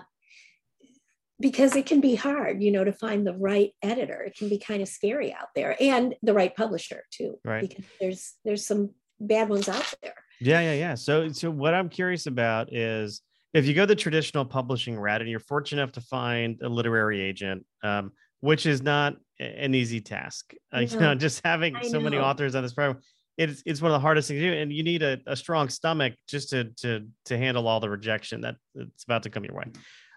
because 1.40 1.76
it 1.76 1.86
can 1.86 2.02
be 2.02 2.16
hard, 2.16 2.64
you 2.64 2.72
know, 2.72 2.84
to 2.84 2.94
find 2.94 3.26
the 3.26 3.34
right 3.34 3.72
editor. 3.82 4.22
It 4.22 4.36
can 4.36 4.50
be 4.50 4.58
kind 4.58 4.82
of 4.82 4.88
scary 4.88 5.34
out 5.34 5.50
there, 5.56 5.76
and 5.80 6.16
the 6.22 6.34
right 6.34 6.56
publisher 6.56 7.04
too, 7.12 7.40
right? 7.44 7.68
Because 7.68 7.86
there's 8.00 8.34
there's 8.46 8.66
some 8.66 8.92
bad 9.20 9.50
ones 9.50 9.70
out 9.70 9.94
there. 10.02 10.16
Yeah, 10.42 10.62
yeah, 10.62 10.74
yeah. 10.74 10.96
So, 10.96 11.30
so 11.30 11.50
what 11.50 11.74
I'm 11.74 11.90
curious 11.90 12.28
about 12.28 12.74
is 12.74 13.22
if 13.54 13.66
you 13.66 13.74
go 13.74 13.86
the 13.86 13.96
traditional 13.96 14.46
publishing 14.46 14.98
route 14.98 15.22
and 15.22 15.30
you're 15.30 15.40
fortunate 15.40 15.82
enough 15.82 15.94
to 15.94 16.02
find 16.02 16.60
a 16.62 16.70
literary 16.70 17.22
agent, 17.22 17.66
um, 17.84 18.12
which 18.42 18.66
is 18.66 18.82
not 18.82 19.16
an 19.40 19.74
easy 19.74 20.02
task, 20.02 20.54
uh, 20.76 20.80
you 20.80 21.00
know, 21.00 21.16
just 21.16 21.42
having 21.46 21.76
I 21.76 21.84
so 21.84 21.94
know. 21.94 22.02
many 22.02 22.18
authors 22.18 22.56
on 22.56 22.64
this 22.64 22.74
program, 22.74 23.02
it's 23.38 23.64
it's 23.66 23.82
one 23.82 23.92
of 23.92 23.96
the 23.96 24.00
hardest 24.00 24.28
things 24.28 24.42
to 24.42 24.52
do, 24.52 24.58
and 24.58 24.72
you 24.72 24.84
need 24.84 25.04
a, 25.04 25.20
a 25.28 25.36
strong 25.36 25.70
stomach 25.70 26.14
just 26.28 26.50
to 26.50 26.66
to 26.82 27.08
to 27.26 27.38
handle 27.38 27.68
all 27.68 27.80
the 27.80 27.90
rejection 27.90 28.42
that 28.42 28.56
it's 28.76 29.04
about 29.04 29.24
to 29.24 29.30
come 29.30 29.44
your 29.44 29.56
way. 29.56 29.66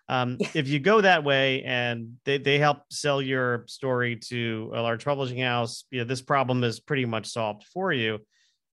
Um, 0.09 0.39
if 0.55 0.69
you 0.69 0.79
go 0.79 1.01
that 1.01 1.25
way 1.25 1.63
and 1.65 2.15
they, 2.25 2.39
they 2.39 2.59
help 2.59 2.83
sell 2.91 3.21
your 3.21 3.65
story 3.67 4.17
to 4.29 4.73
a 4.75 4.83
large 4.83 5.05
publishing 5.05 5.41
house, 5.41 5.85
you 5.91 5.99
know, 5.99 6.05
this 6.05 6.23
problem 6.23 6.65
is 6.65 6.81
pretty 6.81 7.05
much 7.05 7.27
solved 7.27 7.65
for 7.73 7.93
you. 7.93 8.19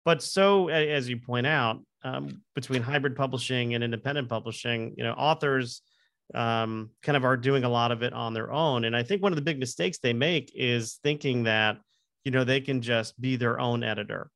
But 0.06 0.22
so, 0.22 0.68
as 0.70 1.10
you 1.10 1.18
point 1.18 1.48
out, 1.48 1.82
um, 2.04 2.44
between 2.54 2.84
hybrid 2.84 3.16
publishing 3.16 3.74
and 3.74 3.84
independent 3.84 4.30
publishing, 4.30 4.94
you 4.96 5.04
know, 5.04 5.14
authors 5.14 5.82
um, 6.34 6.92
kind 7.02 7.18
of 7.18 7.26
are 7.26 7.36
doing 7.38 7.64
a 7.64 7.70
lot 7.70 7.92
of 7.92 8.04
it 8.04 8.14
on 8.14 8.34
their 8.34 8.52
own. 8.52 8.86
And 8.86 8.96
I 8.96 9.04
think 9.04 9.22
one 9.22 9.32
of 9.32 9.36
the 9.36 9.42
big 9.42 9.60
mistakes 9.60 9.98
they 9.98 10.14
make 10.14 10.52
is 10.56 11.00
thinking 11.04 11.44
that, 11.44 11.78
you 12.24 12.32
know, 12.32 12.44
they 12.44 12.62
can 12.62 12.82
just 12.82 13.20
be 13.20 13.36
their 13.36 13.60
own 13.60 13.84
editor. 13.84 14.30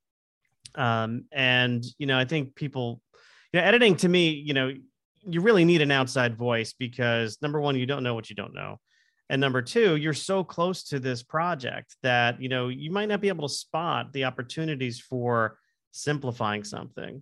Um, 0.76 1.26
and, 1.32 1.84
you 1.98 2.08
know, 2.08 2.18
I 2.18 2.26
think 2.26 2.56
people, 2.56 3.02
you 3.54 3.60
know, 3.60 3.66
editing 3.66 3.96
to 3.98 4.10
me, 4.10 4.30
you 4.30 4.54
know, 4.54 4.72
you 5.28 5.42
really 5.42 5.66
need 5.66 5.82
an 5.82 5.92
outside 5.92 6.36
voice 6.38 6.74
because 6.74 7.38
number 7.42 7.60
one, 7.60 7.76
you 7.76 7.86
don't 7.86 8.04
know 8.04 8.14
what 8.14 8.30
you 8.30 8.36
don't 8.36 8.54
know. 8.54 8.80
And 9.30 9.40
number 9.40 9.62
two, 9.62 9.96
you're 9.96 10.14
so 10.14 10.44
close 10.44 10.84
to 10.86 11.00
this 11.00 11.22
project 11.22 11.96
that, 12.02 12.42
you 12.42 12.50
know, 12.50 12.70
you 12.70 12.90
might 12.92 13.10
not 13.10 13.22
be 13.22 13.28
able 13.28 13.48
to 13.48 13.54
spot 13.54 14.12
the 14.12 14.26
opportunities 14.26 15.00
for 15.00 15.60
simplifying 15.92 16.64
something 16.64 17.22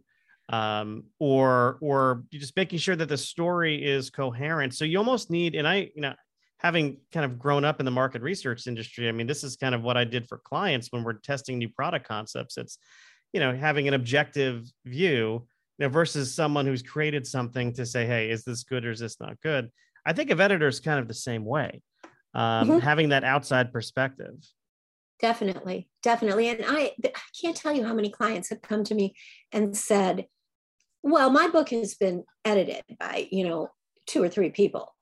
um, 0.49 1.03
or 1.19 1.77
or 1.81 2.23
just 2.31 2.55
making 2.55 2.79
sure 2.79 2.95
that 2.95 3.09
the 3.09 3.17
story 3.17 3.83
is 3.83 4.09
coherent. 4.09 4.73
So 4.73 4.85
you 4.85 4.97
almost 4.97 5.29
need, 5.29 5.55
and 5.55 5.67
I, 5.67 5.89
you 5.93 6.01
know, 6.01 6.13
having 6.59 6.97
kind 7.11 7.25
of 7.25 7.37
grown 7.37 7.65
up 7.65 7.79
in 7.79 7.85
the 7.85 7.91
market 7.91 8.21
research 8.21 8.67
industry, 8.67 9.09
I 9.09 9.11
mean, 9.11 9.27
this 9.27 9.43
is 9.43 9.57
kind 9.57 9.75
of 9.75 9.83
what 9.83 9.97
I 9.97 10.05
did 10.05 10.27
for 10.27 10.37
clients 10.37 10.91
when 10.91 11.03
we're 11.03 11.13
testing 11.13 11.57
new 11.57 11.69
product 11.69 12.07
concepts. 12.07 12.57
It's, 12.57 12.77
you 13.33 13.39
know, 13.39 13.55
having 13.55 13.87
an 13.87 13.93
objective 13.93 14.65
view, 14.85 15.45
you 15.77 15.85
know, 15.85 15.89
versus 15.89 16.33
someone 16.33 16.65
who's 16.65 16.81
created 16.81 17.25
something 17.27 17.73
to 17.73 17.85
say, 17.85 18.05
hey, 18.05 18.29
is 18.29 18.43
this 18.43 18.63
good 18.63 18.85
or 18.85 18.91
is 18.91 18.99
this 18.99 19.19
not 19.19 19.39
good? 19.41 19.69
I 20.05 20.13
think 20.13 20.29
of 20.29 20.39
editors 20.39 20.79
kind 20.79 20.99
of 20.99 21.07
the 21.07 21.13
same 21.13 21.45
way, 21.45 21.81
um, 22.33 22.69
mm-hmm. 22.69 22.79
having 22.79 23.09
that 23.09 23.23
outside 23.23 23.73
perspective 23.73 24.35
definitely 25.19 25.89
definitely 26.03 26.49
and 26.49 26.63
I, 26.65 26.91
I 27.03 27.11
can't 27.41 27.55
tell 27.55 27.73
you 27.73 27.83
how 27.83 27.93
many 27.93 28.09
clients 28.09 28.49
have 28.49 28.61
come 28.61 28.83
to 28.85 28.95
me 28.95 29.15
and 29.51 29.75
said 29.75 30.27
well 31.03 31.29
my 31.29 31.47
book 31.47 31.69
has 31.69 31.95
been 31.95 32.23
edited 32.45 32.83
by 32.99 33.27
you 33.31 33.47
know 33.47 33.69
two 34.05 34.21
or 34.21 34.29
three 34.29 34.49
people 34.49 34.93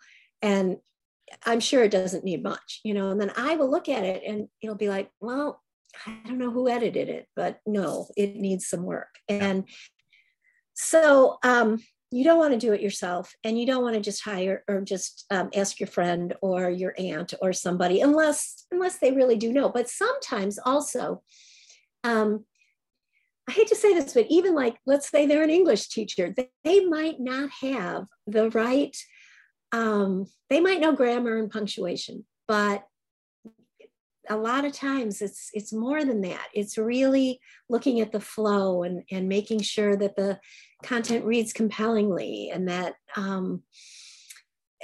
and 0.42 0.78
i'm 1.46 1.60
sure 1.60 1.84
it 1.84 1.92
doesn't 1.92 2.24
need 2.24 2.44
much 2.44 2.82
you 2.84 2.94
know 2.94 3.10
and 3.10 3.20
then 3.20 3.32
i 3.36 3.56
will 3.56 3.70
look 3.70 3.90
at 3.90 4.04
it 4.04 4.24
and 4.26 4.48
it'll 4.62 4.76
be 4.76 4.90
like 4.90 5.10
well 5.20 5.62
i 6.06 6.18
don't 6.26 6.38
know 6.38 6.52
who 6.52 6.70
edited 6.70 7.10
it 7.10 7.28
but 7.36 7.60
no 7.66 8.08
it 8.16 8.36
needs 8.36 8.68
some 8.68 8.84
work 8.84 9.10
and 9.28 9.68
so 10.76 11.38
um, 11.44 11.82
you 12.12 12.24
don't 12.24 12.38
want 12.38 12.54
to 12.54 12.60
do 12.60 12.74
it 12.74 12.82
yourself 12.82 13.34
and 13.44 13.60
you 13.60 13.66
don't 13.66 13.84
want 13.84 13.96
to 13.96 14.02
just 14.02 14.24
hire 14.24 14.64
or 14.68 14.82
just 14.82 15.26
um, 15.32 15.50
ask 15.56 15.80
your 15.80 15.88
friend 15.88 16.36
or 16.42 16.70
your 16.70 16.94
aunt 16.98 17.34
or 17.42 17.52
somebody 17.52 18.02
unless 18.02 18.66
unless 18.72 19.00
they 19.00 19.12
really 19.12 19.36
do 19.36 19.52
know. 19.52 19.70
But 19.70 19.90
sometimes 19.90 20.60
also 20.64 21.24
um, 22.04 22.46
I 23.48 23.52
hate 23.52 23.68
to 23.68 23.76
say 23.76 23.94
this, 23.94 24.14
but 24.14 24.26
even 24.30 24.56
like, 24.56 24.78
let's 24.86 25.10
say 25.10 25.26
they're 25.26 25.44
an 25.44 25.50
English 25.50 25.90
teacher, 25.90 26.34
they, 26.36 26.50
they 26.64 26.86
might 26.86 27.20
not 27.20 27.50
have 27.62 28.06
the 28.26 28.50
right, 28.52 28.96
um, 29.72 30.26
they 30.50 30.60
might 30.60 30.80
know 30.80 30.94
grammar 30.94 31.38
and 31.38 31.52
punctuation, 31.52 32.26
but 32.48 32.86
a 34.30 34.38
lot 34.38 34.66
of 34.66 34.74
times 34.74 35.22
it's 35.22 35.50
it's 35.54 35.74
more 35.74 36.04
than 36.04 36.22
that 36.22 36.48
it's 36.54 36.78
really 36.78 37.40
looking 37.70 38.02
at 38.02 38.12
the 38.12 38.20
flow 38.20 38.84
and 38.84 39.04
and 39.12 39.28
making 39.28 39.62
sure 39.62 39.96
that 39.96 40.16
the 40.16 40.40
content 40.84 41.26
reads 41.26 41.54
compellingly 41.54 42.52
and 42.54 42.68
that 42.68 42.96
um, 43.16 43.64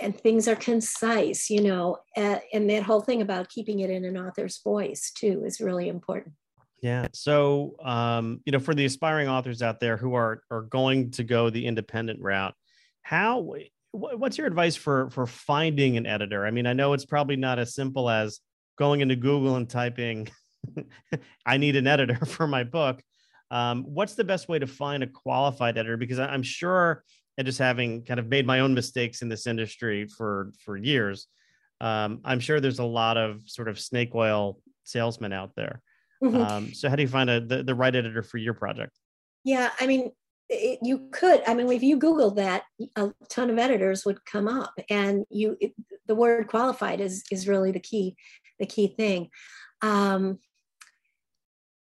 and 0.02 0.18
things 0.20 0.48
are 0.48 0.56
concise 0.56 1.50
you 1.50 1.62
know 1.62 1.98
uh, 2.18 2.40
and 2.54 2.70
that 2.70 2.84
whole 2.84 3.02
thing 3.02 3.22
about 3.22 3.50
keeping 3.50 3.80
it 3.80 3.90
in 3.90 4.06
an 4.06 4.18
author's 4.18 4.62
voice 4.64 5.12
too 5.16 5.44
is 5.46 5.62
really 5.62 5.88
important 5.88 6.34
yeah. 6.82 7.10
So, 7.14 7.76
um, 7.84 8.42
you 8.44 8.52
know, 8.52 8.60
for 8.60 8.74
the 8.74 8.86
aspiring 8.86 9.28
authors 9.28 9.62
out 9.62 9.80
there 9.80 9.98
who 9.98 10.16
are 10.16 10.42
are 10.50 10.64
going 10.64 11.12
to 11.12 11.24
go 11.24 11.52
the 11.52 11.68
independent 11.68 12.20
route, 12.20 12.56
how 13.04 13.54
what's 13.92 14.38
your 14.38 14.48
advice 14.48 14.76
for 14.76 15.10
for 15.12 15.28
finding 15.28 15.98
an 15.98 16.08
editor? 16.08 16.46
I 16.46 16.52
mean, 16.52 16.66
I 16.66 16.74
know 16.74 16.94
it's 16.94 17.06
probably 17.06 17.36
not 17.36 17.60
as 17.60 17.76
simple 17.76 18.10
as 18.10 18.40
going 18.78 19.02
into 19.02 19.16
Google 19.16 19.56
and 19.56 19.70
typing 19.70 20.30
I 21.46 21.58
need 21.58 21.76
an 21.76 21.88
editor 21.88 22.26
for 22.26 22.48
my 22.48 22.64
book. 22.64 23.02
Um, 23.50 23.84
what's 23.84 24.16
the 24.16 24.24
best 24.24 24.48
way 24.48 24.60
to 24.60 24.68
find 24.68 25.04
a 25.04 25.08
qualified 25.08 25.78
editor? 25.78 25.98
Because 25.98 26.20
I'm 26.20 26.44
sure, 26.44 27.04
and 27.38 27.46
just 27.46 27.60
having 27.60 28.04
kind 28.06 28.20
of 28.20 28.28
made 28.28 28.46
my 28.46 28.62
own 28.62 28.74
mistakes 28.74 29.22
in 29.22 29.30
this 29.30 29.48
industry 29.48 30.08
for 30.08 30.54
for 30.64 30.78
years, 30.78 31.28
um, 31.82 32.22
I'm 32.24 32.40
sure 32.40 32.60
there's 32.60 32.80
a 32.80 32.86
lot 32.86 33.18
of 33.18 33.42
sort 33.46 33.68
of 33.68 33.80
snake 33.80 34.16
oil 34.16 34.60
salesmen 34.84 35.34
out 35.34 35.52
there. 35.56 35.82
Mm-hmm. 36.24 36.42
Um, 36.42 36.74
so 36.74 36.88
how 36.90 36.96
do 36.96 37.02
you 37.02 37.08
find 37.08 37.30
a, 37.30 37.42
the, 37.42 37.64
the 37.64 37.76
right 37.76 37.96
editor 37.96 38.22
for 38.22 38.38
your 38.38 38.54
project? 38.54 38.98
Yeah, 39.44 39.72
I 39.80 39.88
mean, 39.88 40.12
it, 40.50 40.80
you 40.84 41.10
could. 41.12 41.42
I 41.48 41.56
mean, 41.56 41.72
if 41.72 41.82
you 41.82 41.98
Google 41.98 42.32
that, 42.32 42.64
a 42.96 43.12
ton 43.30 43.50
of 43.50 43.58
editors 43.58 44.06
would 44.06 44.24
come 44.26 44.48
up, 44.48 44.74
and 44.90 45.26
you 45.30 45.58
it, 45.60 45.74
the 46.08 46.16
word 46.16 46.48
qualified 46.48 47.02
is 47.02 47.24
is 47.32 47.48
really 47.48 47.72
the 47.72 47.80
key, 47.80 48.16
the 48.62 48.66
key 48.66 48.88
thing. 48.88 49.30
Um, 49.82 50.40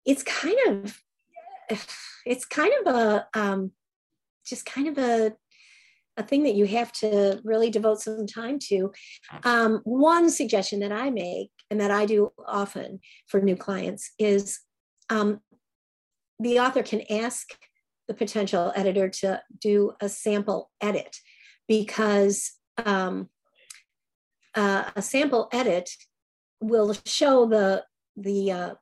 it's 0.05 0.25
kind 0.25 0.57
of 0.67 0.99
it's 2.27 2.45
kind 2.45 2.73
of 2.85 2.95
a 2.95 3.27
um, 3.35 3.71
just 4.45 4.67
kind 4.67 4.89
of 4.89 4.99
a 4.99 5.33
a 6.17 6.23
thing 6.23 6.43
that 6.43 6.55
you 6.55 6.67
have 6.67 6.93
to 6.93 7.41
really 7.45 7.71
devote 7.71 8.01
some 8.01 8.27
time 8.27 8.59
to. 8.59 8.93
Um, 9.45 9.81
one 9.85 10.29
suggestion 10.29 10.81
that 10.81 10.93
I 10.93 11.11
make 11.11 11.51
and 11.71 11.81
that 11.81 11.91
I 11.91 12.05
do 12.05 12.33
often 12.47 13.01
for 13.29 13.41
new 13.41 13.57
clients 13.57 14.11
is 14.19 14.61
um, 15.09 15.41
the 16.41 16.59
author 16.59 16.83
can 16.83 17.03
ask 17.11 17.49
the 18.09 18.15
potential 18.15 18.73
editor 18.75 19.09
to 19.09 19.41
do 19.61 19.93
a 20.01 20.09
sample 20.09 20.71
edit 20.81 21.17
because 21.69 22.53
um, 22.85 23.29
uh, 24.55 24.91
a 24.97 25.03
sample 25.03 25.49
edit 25.53 25.89
will 26.61 26.95
show 27.05 27.47
the 27.47 27.85
the 28.17 28.53
uh, 28.53 28.75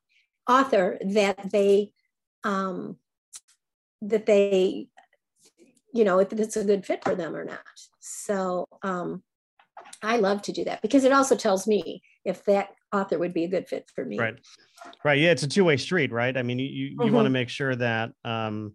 author 0.49 0.99
that 1.05 1.51
they 1.51 1.93
um, 2.45 2.97
that 4.03 4.27
they 4.27 4.89
you 5.93 6.05
know 6.05 6.19
if 6.19 6.33
it's 6.33 6.57
a 6.57 6.65
good 6.65 6.85
fit 6.85 7.05
for 7.05 7.15
them 7.15 7.35
or 7.35 7.45
not. 7.45 7.61
So 8.01 8.67
um, 8.83 9.23
i 10.03 10.17
love 10.17 10.43
to 10.43 10.53
do 10.53 10.65
that 10.65 10.81
because 10.83 11.05
it 11.05 11.13
also 11.13 11.37
tells 11.37 11.67
me 11.67 12.03
if 12.25 12.45
that 12.45 12.69
author 12.93 13.19
would 13.19 13.35
be 13.35 13.45
a 13.45 13.49
good 13.49 13.69
fit 13.69 13.91
for 13.95 14.05
me. 14.05 14.19
Right. 14.19 14.35
Right. 15.05 15.19
Yeah 15.19 15.31
it's 15.31 15.43
a 15.43 15.49
two-way 15.49 15.77
street 15.77 16.13
right? 16.13 16.37
I 16.37 16.43
mean 16.43 16.59
you 16.59 16.67
you, 16.67 16.97
mm-hmm. 16.97 17.15
want 17.15 17.27
to 17.27 17.31
make 17.31 17.49
sure 17.49 17.75
that 17.77 18.11
um, 18.25 18.75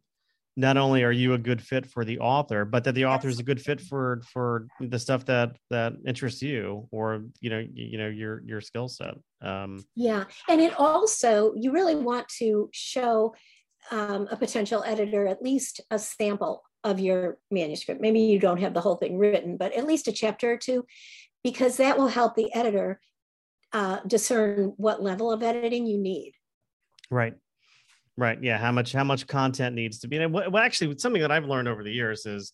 not 0.56 0.78
only 0.78 1.04
are 1.04 1.12
you 1.12 1.34
a 1.34 1.38
good 1.38 1.62
fit 1.62 1.86
for 1.86 2.06
the 2.06 2.20
author 2.20 2.66
but 2.66 2.84
that 2.84 2.94
the 2.94 3.06
author 3.06 3.28
is 3.28 3.40
a 3.40 3.44
good 3.44 3.62
fit 3.62 3.82
for 3.82 4.22
for 4.32 4.68
the 4.80 5.00
stuff 5.00 5.26
that 5.26 5.56
that 5.70 5.94
interests 6.06 6.42
you 6.42 6.88
or 6.92 7.24
you 7.40 7.50
know 7.50 7.66
you 7.74 7.98
know 7.98 8.08
your 8.08 8.42
your 8.46 8.62
skill 8.62 8.88
set 8.88 9.16
um. 9.42 9.84
Yeah 9.96 10.26
and 10.48 10.62
it 10.62 10.74
also 10.80 11.54
you 11.56 11.72
really 11.72 11.96
want 11.96 12.28
to 12.40 12.70
show 12.72 13.34
um, 13.92 14.28
a 14.32 14.38
potential 14.38 14.84
editor 14.86 15.28
at 15.28 15.42
least 15.42 15.82
a 15.92 16.00
sample 16.00 16.64
of 16.86 17.00
your 17.00 17.38
manuscript. 17.52 18.02
Maybe 18.02 18.22
you 18.22 18.40
don't 18.40 18.60
have 18.60 18.74
the 18.74 18.82
whole 18.82 18.96
thing 18.96 19.18
written 19.18 19.58
but 19.58 19.74
at 19.74 19.88
least 19.88 20.08
a 20.08 20.12
chapter 20.12 20.52
or 20.52 20.58
two 20.58 20.86
because 21.44 21.78
that 21.78 21.98
will 21.98 22.08
help 22.08 22.36
the 22.36 22.54
editor 22.54 23.02
uh, 23.74 24.00
discern 24.06 24.74
what 24.78 25.02
level 25.02 25.32
of 25.32 25.42
editing 25.42 25.88
you 25.88 25.98
need. 25.98 26.34
Right 27.10 27.34
Right. 28.18 28.42
Yeah. 28.42 28.58
How 28.58 28.72
much 28.72 28.94
how 28.94 29.04
much 29.04 29.26
content 29.28 29.76
needs 29.76 30.00
to 30.00 30.08
be. 30.08 30.18
And 30.18 30.34
well, 30.34 30.58
actually, 30.58 30.98
something 30.98 31.22
that 31.22 31.32
I've 31.32 31.46
learned 31.46 31.68
over 31.68 31.84
the 31.84 31.92
years 31.92 32.26
is, 32.26 32.54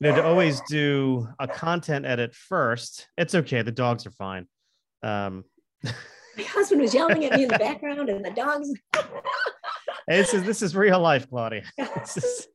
you 0.00 0.08
know, 0.08 0.16
to 0.16 0.24
always 0.24 0.60
do 0.68 1.28
a 1.38 1.46
content 1.46 2.06
edit 2.06 2.34
first. 2.34 3.06
It's 3.18 3.34
okay. 3.34 3.62
The 3.62 3.72
dogs 3.72 4.06
are 4.06 4.10
fine. 4.10 4.46
Um, 5.02 5.44
My 6.36 6.42
husband 6.42 6.82
was 6.82 6.92
yelling 6.92 7.24
at 7.24 7.32
me 7.32 7.44
in 7.44 7.48
the 7.48 7.58
background, 7.58 8.08
and 8.08 8.24
the 8.24 8.30
dogs. 8.30 8.70
This 10.06 10.34
is 10.34 10.44
this 10.44 10.62
is 10.62 10.76
real 10.76 11.00
life, 11.00 11.28
Claudia. 11.28 11.62
Is, 11.78 12.46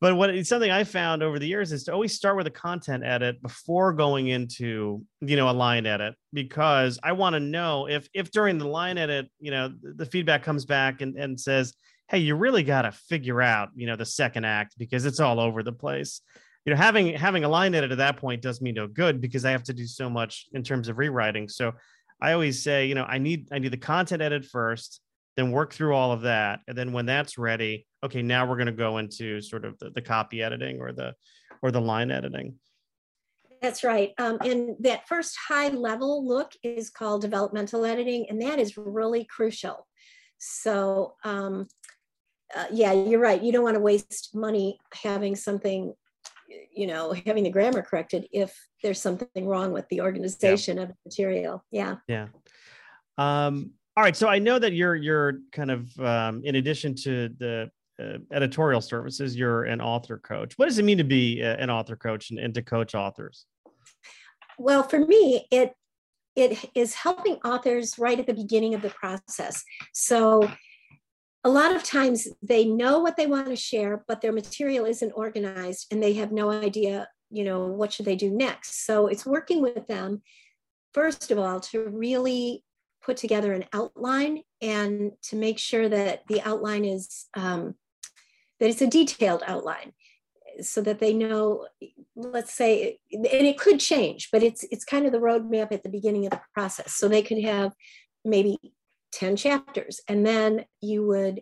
but 0.00 0.16
what 0.16 0.46
something 0.46 0.70
I 0.70 0.84
found 0.84 1.22
over 1.22 1.38
the 1.38 1.46
years 1.46 1.72
is 1.72 1.84
to 1.84 1.92
always 1.92 2.14
start 2.14 2.36
with 2.36 2.46
a 2.46 2.50
content 2.50 3.04
edit 3.04 3.42
before 3.42 3.92
going 3.92 4.28
into 4.28 5.04
you 5.20 5.36
know 5.36 5.50
a 5.50 5.52
line 5.52 5.86
edit 5.86 6.14
because 6.32 6.98
I 7.02 7.12
want 7.12 7.34
to 7.34 7.40
know 7.40 7.88
if 7.88 8.08
if 8.14 8.30
during 8.30 8.58
the 8.58 8.68
line 8.68 8.98
edit 8.98 9.28
you 9.40 9.50
know 9.50 9.72
the 9.82 10.06
feedback 10.06 10.42
comes 10.42 10.64
back 10.64 11.00
and, 11.00 11.16
and 11.16 11.38
says 11.38 11.74
hey 12.08 12.18
you 12.18 12.36
really 12.36 12.62
got 12.62 12.82
to 12.82 12.92
figure 12.92 13.42
out 13.42 13.70
you 13.74 13.86
know 13.86 13.96
the 13.96 14.06
second 14.06 14.44
act 14.44 14.74
because 14.78 15.04
it's 15.04 15.20
all 15.20 15.40
over 15.40 15.64
the 15.64 15.72
place 15.72 16.20
you 16.64 16.72
know 16.72 16.76
having 16.76 17.14
having 17.14 17.42
a 17.42 17.48
line 17.48 17.74
edit 17.74 17.90
at 17.90 17.98
that 17.98 18.16
point 18.16 18.42
does 18.42 18.60
me 18.60 18.70
no 18.70 18.86
good 18.86 19.20
because 19.20 19.44
I 19.44 19.50
have 19.50 19.64
to 19.64 19.74
do 19.74 19.86
so 19.86 20.08
much 20.08 20.46
in 20.52 20.62
terms 20.62 20.88
of 20.88 20.98
rewriting 20.98 21.48
so 21.48 21.72
I 22.20 22.32
always 22.32 22.62
say 22.62 22.86
you 22.86 22.94
know 22.94 23.04
I 23.04 23.18
need 23.18 23.48
I 23.50 23.58
need 23.58 23.72
the 23.72 23.76
content 23.76 24.22
edit 24.22 24.44
first 24.44 25.00
then 25.36 25.52
work 25.52 25.72
through 25.72 25.94
all 25.94 26.12
of 26.12 26.22
that 26.22 26.60
and 26.68 26.76
then 26.76 26.92
when 26.92 27.06
that's 27.06 27.38
ready 27.38 27.86
okay 28.04 28.22
now 28.22 28.46
we're 28.46 28.56
going 28.56 28.66
to 28.66 28.72
go 28.72 28.98
into 28.98 29.40
sort 29.40 29.64
of 29.64 29.78
the, 29.78 29.90
the 29.90 30.02
copy 30.02 30.42
editing 30.42 30.80
or 30.80 30.92
the 30.92 31.14
or 31.62 31.70
the 31.70 31.80
line 31.80 32.10
editing. 32.10 32.58
That's 33.62 33.84
right. 33.84 34.12
Um, 34.18 34.38
and 34.42 34.76
that 34.80 35.06
first 35.06 35.36
high 35.48 35.68
level 35.68 36.26
look 36.26 36.52
is 36.62 36.88
called 36.88 37.20
developmental 37.20 37.84
editing 37.84 38.26
and 38.30 38.40
that 38.40 38.58
is 38.58 38.76
really 38.76 39.24
crucial. 39.24 39.86
So 40.38 41.16
um, 41.24 41.68
uh, 42.54 42.66
yeah 42.72 42.92
you're 42.92 43.20
right. 43.20 43.42
You 43.42 43.52
don't 43.52 43.64
want 43.64 43.76
to 43.76 43.80
waste 43.80 44.34
money 44.34 44.78
having 44.94 45.36
something 45.36 45.94
you 46.74 46.86
know 46.88 47.14
having 47.26 47.44
the 47.44 47.50
grammar 47.50 47.80
corrected 47.80 48.26
if 48.32 48.58
there's 48.82 49.00
something 49.00 49.46
wrong 49.46 49.72
with 49.72 49.88
the 49.88 50.00
organization 50.00 50.76
yeah. 50.78 50.82
of 50.84 50.88
the 50.88 50.94
material. 51.04 51.64
Yeah. 51.70 51.96
Yeah. 52.08 52.28
Um 53.18 53.72
all 54.00 54.04
right, 54.04 54.16
so 54.16 54.28
I 54.28 54.38
know 54.38 54.58
that 54.58 54.72
you're 54.72 54.96
you're 54.96 55.40
kind 55.52 55.70
of 55.70 56.00
um, 56.00 56.40
in 56.42 56.54
addition 56.54 56.94
to 57.02 57.28
the 57.38 57.70
uh, 58.02 58.16
editorial 58.32 58.80
services, 58.80 59.36
you're 59.36 59.64
an 59.64 59.82
author 59.82 60.16
coach. 60.16 60.54
What 60.56 60.70
does 60.70 60.78
it 60.78 60.86
mean 60.86 60.96
to 60.96 61.04
be 61.04 61.42
an 61.42 61.68
author 61.68 61.96
coach 61.96 62.30
and, 62.30 62.38
and 62.38 62.54
to 62.54 62.62
coach 62.62 62.94
authors? 62.94 63.44
Well, 64.58 64.84
for 64.84 65.00
me, 65.00 65.46
it 65.50 65.74
it 66.34 66.64
is 66.74 66.94
helping 66.94 67.34
authors 67.44 67.98
right 67.98 68.18
at 68.18 68.26
the 68.26 68.32
beginning 68.32 68.72
of 68.72 68.80
the 68.80 68.88
process. 68.88 69.62
So 69.92 70.50
a 71.44 71.50
lot 71.50 71.76
of 71.76 71.82
times 71.82 72.26
they 72.40 72.64
know 72.64 73.00
what 73.00 73.18
they 73.18 73.26
want 73.26 73.48
to 73.48 73.56
share, 73.56 74.02
but 74.08 74.22
their 74.22 74.32
material 74.32 74.86
isn't 74.86 75.12
organized 75.12 75.88
and 75.90 76.02
they 76.02 76.14
have 76.14 76.32
no 76.32 76.50
idea, 76.50 77.06
you 77.30 77.44
know, 77.44 77.66
what 77.66 77.92
should 77.92 78.06
they 78.06 78.16
do 78.16 78.30
next. 78.30 78.86
So 78.86 79.08
it's 79.08 79.26
working 79.26 79.60
with 79.60 79.86
them, 79.88 80.22
first 80.94 81.30
of 81.30 81.38
all, 81.38 81.60
to 81.60 81.86
really 81.90 82.64
put 83.02 83.16
together 83.16 83.52
an 83.52 83.64
outline 83.72 84.42
and 84.60 85.12
to 85.22 85.36
make 85.36 85.58
sure 85.58 85.88
that 85.88 86.22
the 86.28 86.40
outline 86.42 86.84
is 86.84 87.26
um, 87.34 87.74
that 88.58 88.68
it's 88.68 88.82
a 88.82 88.86
detailed 88.86 89.42
outline 89.46 89.92
so 90.60 90.82
that 90.82 90.98
they 90.98 91.14
know 91.14 91.66
let's 92.16 92.52
say 92.52 92.98
and 93.12 93.26
it 93.26 93.58
could 93.58 93.80
change 93.80 94.28
but 94.30 94.42
it's 94.42 94.64
it's 94.70 94.84
kind 94.84 95.06
of 95.06 95.12
the 95.12 95.18
roadmap 95.18 95.72
at 95.72 95.82
the 95.82 95.88
beginning 95.88 96.26
of 96.26 96.32
the 96.32 96.40
process. 96.54 96.94
So 96.94 97.08
they 97.08 97.22
could 97.22 97.42
have 97.42 97.72
maybe 98.24 98.58
10 99.12 99.36
chapters 99.36 100.00
and 100.08 100.26
then 100.26 100.64
you 100.80 101.06
would 101.06 101.40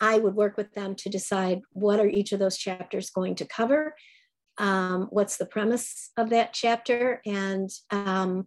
i 0.00 0.18
would 0.18 0.34
work 0.34 0.56
with 0.56 0.72
them 0.74 0.94
to 0.94 1.08
decide 1.08 1.60
what 1.72 2.00
are 2.00 2.08
each 2.08 2.32
of 2.32 2.38
those 2.38 2.56
chapters 2.56 3.10
going 3.10 3.34
to 3.34 3.44
cover 3.44 3.94
um, 4.58 5.06
what's 5.10 5.36
the 5.36 5.46
premise 5.46 6.10
of 6.16 6.30
that 6.30 6.52
chapter 6.52 7.20
and 7.24 7.70
um, 7.90 8.46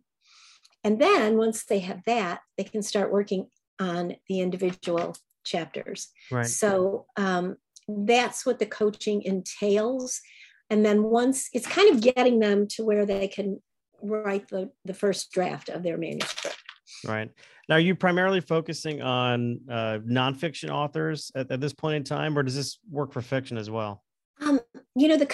and 0.84 1.00
then 1.00 1.38
once 1.38 1.66
they 1.66 1.80
have 1.80 2.02
that, 2.06 2.42
they 2.58 2.64
can 2.64 2.82
start 2.82 3.12
working 3.12 3.48
on 3.80 4.16
the 4.28 4.42
individual 4.42 5.16
chapters. 5.44 6.10
Right. 6.32 6.46
So 6.46 7.06
um, 7.18 7.58
that's 7.88 8.46
what 8.46 8.60
the 8.60 8.66
coaching 8.66 9.24
entails. 9.24 10.22
And 10.70 10.86
then 10.86 11.04
once 11.04 11.50
it's 11.54 11.68
kind 11.68 11.94
of 11.94 12.02
getting 12.02 12.40
them 12.40 12.68
to 12.70 12.86
where 12.86 13.06
they 13.06 13.28
can 13.28 13.62
write 14.02 14.48
the, 14.48 14.72
the 14.86 14.94
first 14.94 15.32
draft 15.32 15.70
of 15.70 15.84
their 15.84 15.98
manuscript. 15.98 16.58
Right. 17.06 17.30
Now, 17.70 17.76
are 17.76 17.80
you 17.80 17.96
primarily 17.96 18.42
focusing 18.42 19.02
on 19.02 19.62
uh, 19.70 20.00
nonfiction 20.06 20.70
authors 20.70 21.32
at, 21.36 21.52
at 21.52 21.62
this 21.62 21.74
point 21.74 21.96
in 21.96 22.04
time, 22.04 22.38
or 22.38 22.44
does 22.44 22.56
this 22.56 22.80
work 22.90 23.14
for 23.14 23.22
fiction 23.22 23.58
as 23.58 23.70
well? 23.70 24.04
Um, 24.42 24.60
you 24.96 25.08
know, 25.08 25.18
the 25.18 25.26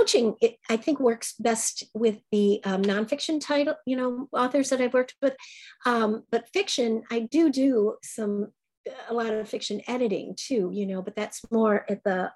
coaching, 0.00 0.34
it, 0.40 0.56
I 0.68 0.76
think, 0.76 1.00
works 1.00 1.34
best 1.38 1.84
with 1.94 2.18
the 2.32 2.60
um, 2.64 2.82
nonfiction 2.82 3.40
title, 3.40 3.74
you 3.86 3.96
know, 3.96 4.28
authors 4.32 4.70
that 4.70 4.80
I've 4.80 4.94
worked 4.94 5.14
with. 5.20 5.36
Um, 5.86 6.24
but 6.30 6.48
fiction, 6.48 7.02
I 7.10 7.20
do 7.20 7.50
do 7.50 7.96
some, 8.02 8.48
a 9.08 9.14
lot 9.14 9.32
of 9.32 9.48
fiction 9.48 9.82
editing 9.86 10.34
too, 10.36 10.70
you 10.72 10.86
know, 10.86 11.02
but 11.02 11.16
that's 11.16 11.42
more 11.50 11.84
at 11.88 12.02
the 12.04 12.32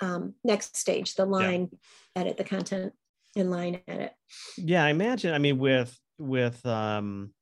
um, 0.00 0.34
next 0.42 0.76
stage, 0.76 1.14
the 1.14 1.26
line 1.26 1.68
yeah. 2.16 2.22
edit, 2.22 2.36
the 2.36 2.44
content 2.44 2.92
in 3.36 3.50
line 3.50 3.80
edit. 3.86 4.12
Yeah, 4.56 4.84
I 4.84 4.88
imagine. 4.90 5.34
I 5.34 5.38
mean, 5.38 5.58
with 5.58 5.96
with 6.18 6.64
um, 6.66 7.32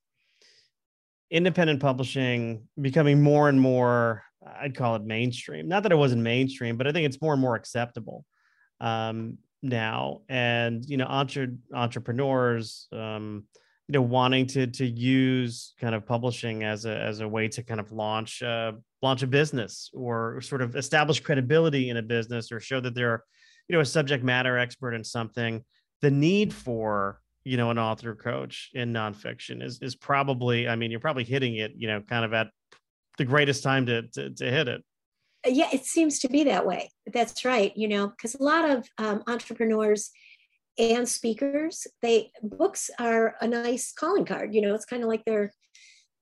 independent 1.30 1.80
publishing 1.80 2.68
becoming 2.80 3.22
more 3.22 3.48
and 3.48 3.60
more 3.60 4.24
I'd 4.58 4.74
call 4.74 4.96
it 4.96 5.02
mainstream. 5.02 5.68
Not 5.68 5.82
that 5.82 5.92
it 5.92 5.96
wasn't 5.96 6.22
mainstream, 6.22 6.76
but 6.76 6.86
I 6.86 6.92
think 6.92 7.06
it's 7.06 7.20
more 7.20 7.34
and 7.34 7.42
more 7.42 7.56
acceptable 7.56 8.24
um, 8.80 9.38
now. 9.62 10.22
And 10.28 10.84
you 10.84 10.96
know, 10.96 11.06
entre- 11.06 11.56
entrepreneurs, 11.74 12.88
um, 12.92 13.44
you 13.88 13.94
know, 13.94 14.02
wanting 14.02 14.46
to 14.48 14.66
to 14.66 14.86
use 14.86 15.74
kind 15.80 15.94
of 15.94 16.06
publishing 16.06 16.64
as 16.64 16.84
a 16.84 16.96
as 16.96 17.20
a 17.20 17.28
way 17.28 17.48
to 17.48 17.62
kind 17.62 17.80
of 17.80 17.92
launch 17.92 18.42
uh, 18.42 18.72
launch 19.02 19.22
a 19.22 19.26
business 19.26 19.90
or 19.94 20.40
sort 20.40 20.62
of 20.62 20.76
establish 20.76 21.20
credibility 21.20 21.90
in 21.90 21.96
a 21.96 22.02
business 22.02 22.52
or 22.52 22.60
show 22.60 22.80
that 22.80 22.94
they're 22.94 23.24
you 23.68 23.74
know 23.74 23.80
a 23.80 23.86
subject 23.86 24.24
matter 24.24 24.58
expert 24.58 24.94
in 24.94 25.04
something. 25.04 25.64
The 26.02 26.10
need 26.10 26.54
for 26.54 27.20
you 27.44 27.56
know 27.56 27.70
an 27.70 27.78
author 27.78 28.14
coach 28.14 28.70
in 28.74 28.92
nonfiction 28.92 29.62
is 29.62 29.80
is 29.80 29.94
probably 29.94 30.68
i 30.68 30.76
mean 30.76 30.90
you're 30.90 31.00
probably 31.00 31.24
hitting 31.24 31.56
it 31.56 31.72
you 31.74 31.88
know 31.88 32.00
kind 32.02 32.24
of 32.24 32.34
at 32.34 32.48
the 33.18 33.24
greatest 33.24 33.62
time 33.62 33.86
to, 33.86 34.02
to, 34.08 34.30
to 34.30 34.50
hit 34.50 34.68
it 34.68 34.82
yeah 35.46 35.68
it 35.72 35.84
seems 35.84 36.18
to 36.20 36.28
be 36.28 36.44
that 36.44 36.66
way. 36.66 36.90
That's 37.12 37.44
right 37.44 37.72
you 37.76 37.88
know 37.88 38.08
because 38.08 38.34
a 38.34 38.42
lot 38.42 38.68
of 38.68 38.88
um, 38.98 39.22
entrepreneurs 39.26 40.10
and 40.78 41.08
speakers 41.08 41.86
they 42.00 42.30
books 42.42 42.90
are 42.98 43.34
a 43.40 43.46
nice 43.46 43.92
calling 43.92 44.24
card 44.24 44.54
you 44.54 44.62
know 44.62 44.74
it's 44.74 44.84
kind 44.84 45.02
of 45.02 45.08
like 45.08 45.24
their 45.24 45.52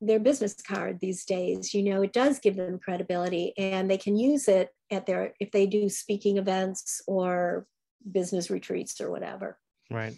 their 0.01 0.19
business 0.19 0.55
card 0.55 0.99
these 1.01 1.25
days 1.25 1.75
you 1.75 1.83
know 1.83 2.03
it 2.03 2.13
does 2.13 2.39
give 2.39 2.57
them 2.57 2.79
credibility 2.79 3.53
and 3.59 3.91
they 3.91 3.99
can 3.99 4.17
use 4.17 4.49
it 4.49 4.71
at 4.91 5.07
their 5.07 5.35
if 5.41 5.51
they 5.51 5.67
do 5.67 5.89
speaking 5.89 6.39
events 6.39 7.03
or 7.07 7.67
business 8.11 8.51
retreats 8.51 9.01
or 9.01 9.11
whatever. 9.11 9.59
Right. 9.91 10.15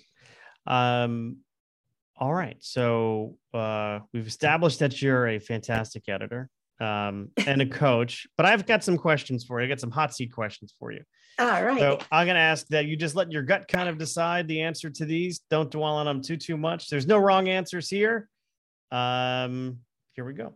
Um 0.67 1.39
all 2.17 2.35
right 2.35 2.59
so 2.61 3.37
uh 3.55 4.01
we've 4.13 4.27
established 4.27 4.81
that 4.81 5.01
you're 5.01 5.27
a 5.27 5.39
fantastic 5.39 6.09
editor 6.09 6.51
um, 6.81 7.31
and 7.47 7.61
a 7.63 7.67
coach, 7.67 8.27
but 8.37 8.47
I've 8.47 8.67
got 8.67 8.83
some 8.83 8.97
questions 8.97 9.45
for 9.45 9.61
you. 9.61 9.67
I 9.67 9.69
got 9.69 9.81
some 9.81 9.91
hot 9.91 10.15
seat 10.15 10.33
questions 10.33 10.75
for 10.79 10.93
you. 10.93 11.03
All 11.39 11.65
right. 11.65 11.79
So 11.79 11.99
I'm 12.11 12.27
going 12.27 12.35
to 12.35 12.41
ask 12.41 12.67
that 12.69 12.87
you 12.87 12.97
just 12.97 13.15
let 13.15 13.31
your 13.31 13.43
gut 13.43 13.69
kind 13.69 13.89
of 13.89 13.99
decide 13.99 14.49
the 14.49 14.63
answer 14.63 14.91
to 14.91 15.05
these. 15.05 15.41
Don't 15.51 15.71
dwell 15.71 15.95
on 15.95 16.07
them 16.07 16.23
too 16.23 16.37
too 16.37 16.57
much. 16.57 16.89
There's 16.89 17.07
no 17.07 17.19
wrong 17.19 17.49
answers 17.49 17.89
here. 17.89 18.29
Um, 18.91 19.79
here 20.13 20.25
we 20.25 20.35
go. 20.35 20.55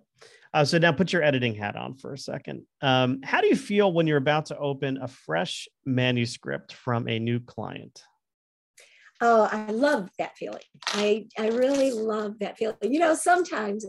Uh, 0.52 0.64
so 0.64 0.78
now 0.78 0.92
put 0.92 1.12
your 1.12 1.22
editing 1.22 1.54
hat 1.54 1.74
on 1.74 1.96
for 1.96 2.12
a 2.12 2.18
second. 2.18 2.64
Um, 2.80 3.20
how 3.24 3.40
do 3.40 3.48
you 3.48 3.56
feel 3.56 3.92
when 3.92 4.06
you're 4.06 4.18
about 4.18 4.46
to 4.46 4.58
open 4.58 4.98
a 4.98 5.08
fresh 5.08 5.68
manuscript 5.84 6.72
from 6.72 7.08
a 7.08 7.18
new 7.18 7.40
client? 7.40 8.02
Oh, 9.20 9.48
I 9.50 9.70
love 9.72 10.10
that 10.18 10.36
feeling. 10.36 10.62
I 10.88 11.26
I 11.38 11.48
really 11.48 11.92
love 11.92 12.38
that 12.40 12.58
feeling. 12.58 12.76
You 12.82 13.00
know, 13.00 13.14
sometimes 13.14 13.86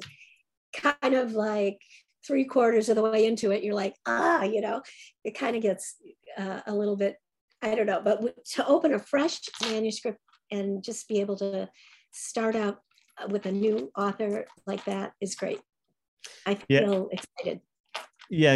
kind 0.73 1.13
of 1.13 1.33
like 1.33 1.79
three 2.25 2.45
quarters 2.45 2.89
of 2.89 2.95
the 2.95 3.03
way 3.03 3.25
into 3.25 3.51
it, 3.51 3.63
you're 3.63 3.75
like, 3.75 3.95
ah, 4.05 4.43
you 4.43 4.61
know, 4.61 4.81
it 5.23 5.37
kind 5.37 5.55
of 5.55 5.61
gets 5.61 5.95
uh, 6.37 6.61
a 6.67 6.73
little 6.73 6.95
bit, 6.95 7.17
I 7.61 7.75
don't 7.75 7.85
know, 7.85 8.01
but 8.03 8.45
to 8.53 8.67
open 8.67 8.93
a 8.93 8.99
fresh 8.99 9.39
manuscript 9.61 10.19
and 10.51 10.83
just 10.83 11.07
be 11.07 11.21
able 11.21 11.37
to 11.37 11.69
start 12.11 12.55
out 12.55 12.79
uh, 13.21 13.27
with 13.27 13.45
a 13.45 13.51
new 13.51 13.91
author 13.97 14.45
like 14.65 14.83
that 14.85 15.13
is 15.21 15.35
great. 15.35 15.61
I 16.45 16.55
feel 16.55 17.09
yeah. 17.11 17.19
excited. 17.19 17.61
Yeah, 18.29 18.55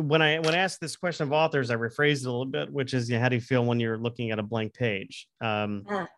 when 0.00 0.22
I 0.22 0.40
when 0.40 0.54
I 0.54 0.58
asked 0.58 0.80
this 0.80 0.96
question 0.96 1.24
of 1.24 1.32
authors, 1.32 1.70
I 1.70 1.76
rephrased 1.76 2.22
it 2.22 2.26
a 2.26 2.32
little 2.32 2.44
bit, 2.46 2.72
which 2.72 2.94
is, 2.94 3.08
you 3.08 3.16
know, 3.16 3.22
how 3.22 3.28
do 3.28 3.36
you 3.36 3.40
feel 3.40 3.64
when 3.64 3.78
you're 3.78 3.98
looking 3.98 4.32
at 4.32 4.40
a 4.40 4.42
blank 4.42 4.74
page? 4.74 5.28
Um, 5.40 5.84
ah. 5.88 6.08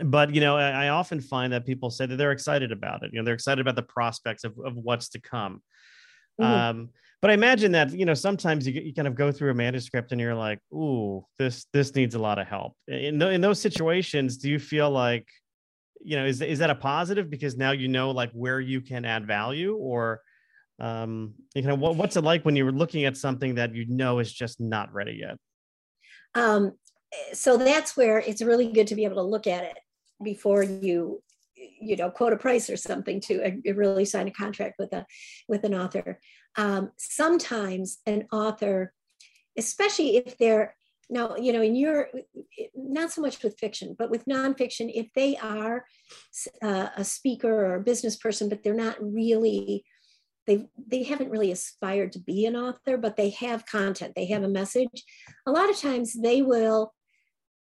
But 0.00 0.34
you 0.34 0.40
know, 0.40 0.56
I, 0.56 0.86
I, 0.86 0.88
often 0.88 1.20
find 1.20 1.52
that 1.52 1.64
people 1.64 1.88
say 1.88 2.04
that 2.04 2.16
they're 2.16 2.32
excited 2.32 2.72
about 2.72 3.04
it. 3.04 3.12
You 3.12 3.20
know, 3.20 3.24
they're 3.24 3.34
excited 3.34 3.60
about 3.60 3.76
the 3.76 3.82
prospects 3.82 4.42
of, 4.42 4.58
of 4.58 4.74
what's 4.74 5.08
to 5.10 5.20
come. 5.20 5.62
Mm-hmm. 6.40 6.52
Um, 6.52 6.88
but 7.22 7.30
I 7.30 7.34
imagine 7.34 7.72
that 7.72 7.90
you 7.92 8.04
know 8.04 8.12
sometimes 8.14 8.66
you, 8.66 8.78
you 8.80 8.92
kind 8.92 9.08
of 9.08 9.14
go 9.14 9.32
through 9.32 9.50
a 9.50 9.54
manuscript 9.54 10.12
and 10.12 10.20
you're 10.20 10.34
like, 10.34 10.58
"Ooh, 10.74 11.24
this 11.38 11.66
this 11.72 11.94
needs 11.94 12.14
a 12.14 12.18
lot 12.18 12.38
of 12.38 12.46
help." 12.46 12.74
In 12.86 13.22
in 13.22 13.40
those 13.40 13.60
situations, 13.60 14.36
do 14.36 14.50
you 14.50 14.58
feel 14.58 14.90
like, 14.90 15.26
you 16.02 16.16
know, 16.16 16.26
is 16.26 16.42
is 16.42 16.58
that 16.58 16.68
a 16.68 16.74
positive 16.74 17.30
because 17.30 17.56
now 17.56 17.70
you 17.70 17.88
know 17.88 18.10
like 18.10 18.30
where 18.32 18.60
you 18.60 18.82
can 18.82 19.06
add 19.06 19.26
value, 19.26 19.74
or 19.74 20.20
um, 20.78 21.32
you 21.54 21.62
know, 21.62 21.74
what, 21.74 21.96
what's 21.96 22.16
it 22.16 22.24
like 22.24 22.44
when 22.44 22.56
you're 22.56 22.72
looking 22.72 23.06
at 23.06 23.16
something 23.16 23.54
that 23.54 23.74
you 23.74 23.86
know 23.88 24.18
is 24.18 24.30
just 24.30 24.60
not 24.60 24.92
ready 24.92 25.20
yet? 25.22 25.38
Um, 26.34 26.72
so 27.32 27.56
that's 27.56 27.96
where 27.96 28.18
it's 28.18 28.42
really 28.42 28.70
good 28.70 28.88
to 28.88 28.94
be 28.94 29.04
able 29.04 29.16
to 29.16 29.22
look 29.22 29.46
at 29.46 29.64
it 29.64 29.78
before 30.22 30.62
you 30.62 31.22
you 31.80 31.96
know 31.96 32.10
quote 32.10 32.32
a 32.32 32.36
price 32.36 32.68
or 32.70 32.76
something 32.76 33.20
to 33.20 33.42
uh, 33.44 33.72
really 33.74 34.04
sign 34.04 34.28
a 34.28 34.32
contract 34.32 34.76
with 34.78 34.92
a 34.92 35.06
with 35.48 35.64
an 35.64 35.74
author. 35.74 36.20
Um, 36.56 36.92
sometimes 36.96 37.98
an 38.06 38.26
author 38.32 38.92
especially 39.56 40.16
if 40.16 40.36
they're 40.38 40.74
now 41.10 41.36
you 41.36 41.52
know 41.52 41.62
in 41.62 41.76
your 41.76 42.08
not 42.74 43.10
so 43.10 43.20
much 43.20 43.42
with 43.42 43.58
fiction 43.58 43.94
but 43.98 44.10
with 44.10 44.24
nonfiction 44.24 44.90
if 44.94 45.06
they 45.14 45.36
are 45.36 45.84
uh, 46.62 46.88
a 46.96 47.04
speaker 47.04 47.52
or 47.52 47.74
a 47.74 47.82
business 47.82 48.16
person 48.16 48.48
but 48.48 48.62
they're 48.62 48.74
not 48.74 48.96
really 49.00 49.84
they 50.46 50.66
they 50.88 51.02
haven't 51.02 51.30
really 51.30 51.52
aspired 51.52 52.12
to 52.12 52.18
be 52.18 52.46
an 52.46 52.56
author 52.56 52.96
but 52.96 53.16
they 53.16 53.30
have 53.30 53.66
content 53.66 54.14
they 54.16 54.26
have 54.26 54.42
a 54.42 54.48
message 54.48 55.04
a 55.46 55.50
lot 55.50 55.68
of 55.68 55.78
times 55.78 56.14
they 56.14 56.42
will 56.42 56.92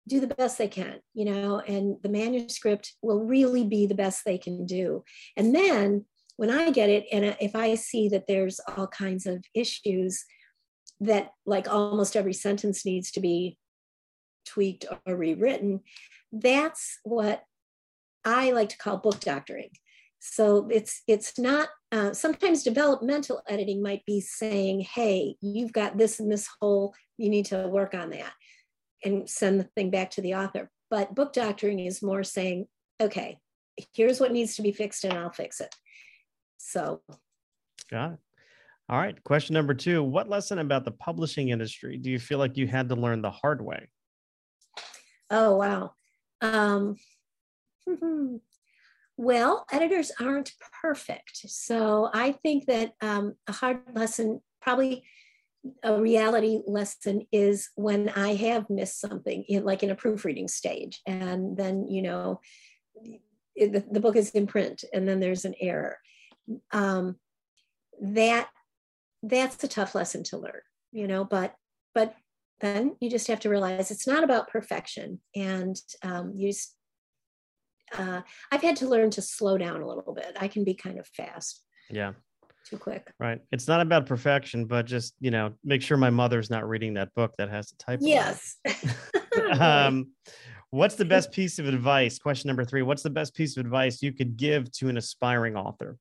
do 0.07 0.19
the 0.19 0.27
best 0.27 0.57
they 0.57 0.67
can, 0.67 0.99
you 1.13 1.25
know, 1.25 1.59
and 1.59 1.97
the 2.03 2.09
manuscript 2.09 2.93
will 3.01 3.23
really 3.23 3.63
be 3.63 3.87
the 3.87 3.95
best 3.95 4.23
they 4.23 4.37
can 4.37 4.65
do. 4.65 5.03
And 5.35 5.55
then 5.55 6.05
when 6.37 6.51
I 6.51 6.69
get 6.71 6.89
it, 6.89 7.05
and 7.11 7.35
if 7.39 7.55
I 7.55 7.75
see 7.75 8.09
that 8.09 8.27
there's 8.27 8.59
all 8.75 8.87
kinds 8.87 9.25
of 9.25 9.43
issues 9.53 10.23
that, 10.99 11.31
like 11.45 11.67
almost 11.67 12.15
every 12.15 12.33
sentence 12.33 12.85
needs 12.85 13.11
to 13.11 13.19
be 13.19 13.57
tweaked 14.45 14.85
or 15.05 15.15
rewritten, 15.15 15.81
that's 16.31 16.99
what 17.03 17.43
I 18.23 18.51
like 18.51 18.69
to 18.69 18.77
call 18.77 18.97
book 18.97 19.19
doctoring. 19.19 19.69
So 20.19 20.67
it's 20.71 21.03
it's 21.07 21.37
not 21.37 21.69
uh, 21.91 22.11
sometimes 22.13 22.63
developmental 22.63 23.43
editing 23.47 23.81
might 23.83 24.03
be 24.05 24.21
saying, 24.21 24.81
"Hey, 24.81 25.35
you've 25.39 25.71
got 25.71 25.97
this 25.97 26.19
and 26.19 26.31
this 26.31 26.47
hole. 26.59 26.95
You 27.17 27.29
need 27.29 27.45
to 27.47 27.67
work 27.67 27.93
on 27.93 28.09
that." 28.09 28.33
And 29.05 29.29
send 29.29 29.59
the 29.59 29.63
thing 29.75 29.89
back 29.89 30.11
to 30.11 30.21
the 30.21 30.35
author. 30.35 30.69
But 30.89 31.15
book 31.15 31.33
doctoring 31.33 31.79
is 31.79 32.01
more 32.01 32.23
saying, 32.23 32.67
okay, 33.01 33.39
here's 33.93 34.19
what 34.19 34.31
needs 34.31 34.55
to 34.55 34.61
be 34.61 34.71
fixed 34.71 35.03
and 35.03 35.13
I'll 35.13 35.31
fix 35.31 35.61
it. 35.61 35.73
So, 36.57 37.01
got 37.89 38.13
it. 38.13 38.19
All 38.87 38.99
right. 38.99 39.21
Question 39.23 39.55
number 39.55 39.73
two 39.73 40.03
What 40.03 40.29
lesson 40.29 40.59
about 40.59 40.85
the 40.85 40.91
publishing 40.91 41.49
industry 41.49 41.97
do 41.97 42.11
you 42.11 42.19
feel 42.19 42.37
like 42.37 42.57
you 42.57 42.67
had 42.67 42.89
to 42.89 42.95
learn 42.95 43.21
the 43.21 43.31
hard 43.31 43.61
way? 43.61 43.89
Oh, 45.31 45.55
wow. 45.55 45.93
Um, 46.41 46.97
well, 49.17 49.65
editors 49.71 50.11
aren't 50.19 50.51
perfect. 50.81 51.37
So 51.47 52.09
I 52.13 52.33
think 52.33 52.65
that 52.67 52.93
um, 53.01 53.35
a 53.47 53.51
hard 53.51 53.81
lesson 53.93 54.41
probably 54.61 55.03
a 55.83 55.99
reality 55.99 56.59
lesson 56.65 57.25
is 57.31 57.69
when 57.75 58.09
I 58.09 58.35
have 58.35 58.69
missed 58.69 58.99
something, 58.99 59.43
in, 59.47 59.63
like 59.63 59.83
in 59.83 59.91
a 59.91 59.95
proofreading 59.95 60.47
stage, 60.47 61.01
and 61.05 61.57
then 61.57 61.87
you 61.87 62.01
know 62.01 62.39
the, 63.55 63.83
the, 63.89 63.99
book 63.99 64.15
is 64.15 64.31
in 64.31 64.47
print, 64.47 64.83
and 64.93 65.07
then 65.07 65.19
there's 65.19 65.45
an 65.45 65.55
error. 65.59 65.97
Um, 66.71 67.15
that 68.01 68.49
that's 69.23 69.63
a 69.63 69.67
tough 69.67 69.95
lesson 69.95 70.23
to 70.25 70.37
learn, 70.37 70.61
you 70.91 71.07
know. 71.07 71.23
But 71.23 71.55
but 71.93 72.15
then 72.61 72.95
you 72.99 73.09
just 73.09 73.27
have 73.27 73.39
to 73.41 73.49
realize 73.49 73.91
it's 73.91 74.07
not 74.07 74.23
about 74.23 74.49
perfection, 74.49 75.19
and 75.35 75.75
um, 76.03 76.33
you 76.35 76.49
just. 76.49 76.75
Uh, 77.95 78.21
I've 78.51 78.63
had 78.63 78.77
to 78.77 78.89
learn 78.89 79.11
to 79.11 79.21
slow 79.21 79.59
down 79.59 79.81
a 79.81 79.87
little 79.87 80.13
bit. 80.13 80.35
I 80.39 80.47
can 80.47 80.63
be 80.63 80.73
kind 80.73 80.99
of 80.99 81.07
fast. 81.07 81.63
Yeah 81.91 82.13
too 82.65 82.77
quick. 82.77 83.11
Right. 83.19 83.39
It's 83.51 83.67
not 83.67 83.81
about 83.81 84.05
perfection, 84.05 84.65
but 84.65 84.85
just, 84.85 85.13
you 85.19 85.31
know, 85.31 85.53
make 85.63 85.81
sure 85.81 85.97
my 85.97 86.09
mother's 86.09 86.49
not 86.49 86.67
reading 86.67 86.95
that 86.95 87.13
book 87.13 87.33
that 87.37 87.49
has 87.49 87.71
a 87.71 87.77
typo. 87.77 88.05
Yes. 88.05 88.57
um, 89.59 90.11
what's 90.71 90.95
the 90.95 91.05
best 91.05 91.31
piece 91.31 91.59
of 91.59 91.67
advice? 91.67 92.19
Question 92.19 92.47
number 92.47 92.65
three. 92.65 92.81
What's 92.81 93.03
the 93.03 93.09
best 93.09 93.35
piece 93.35 93.57
of 93.57 93.65
advice 93.65 94.01
you 94.01 94.11
could 94.11 94.37
give 94.37 94.71
to 94.73 94.89
an 94.89 94.97
aspiring 94.97 95.55
author? 95.55 95.97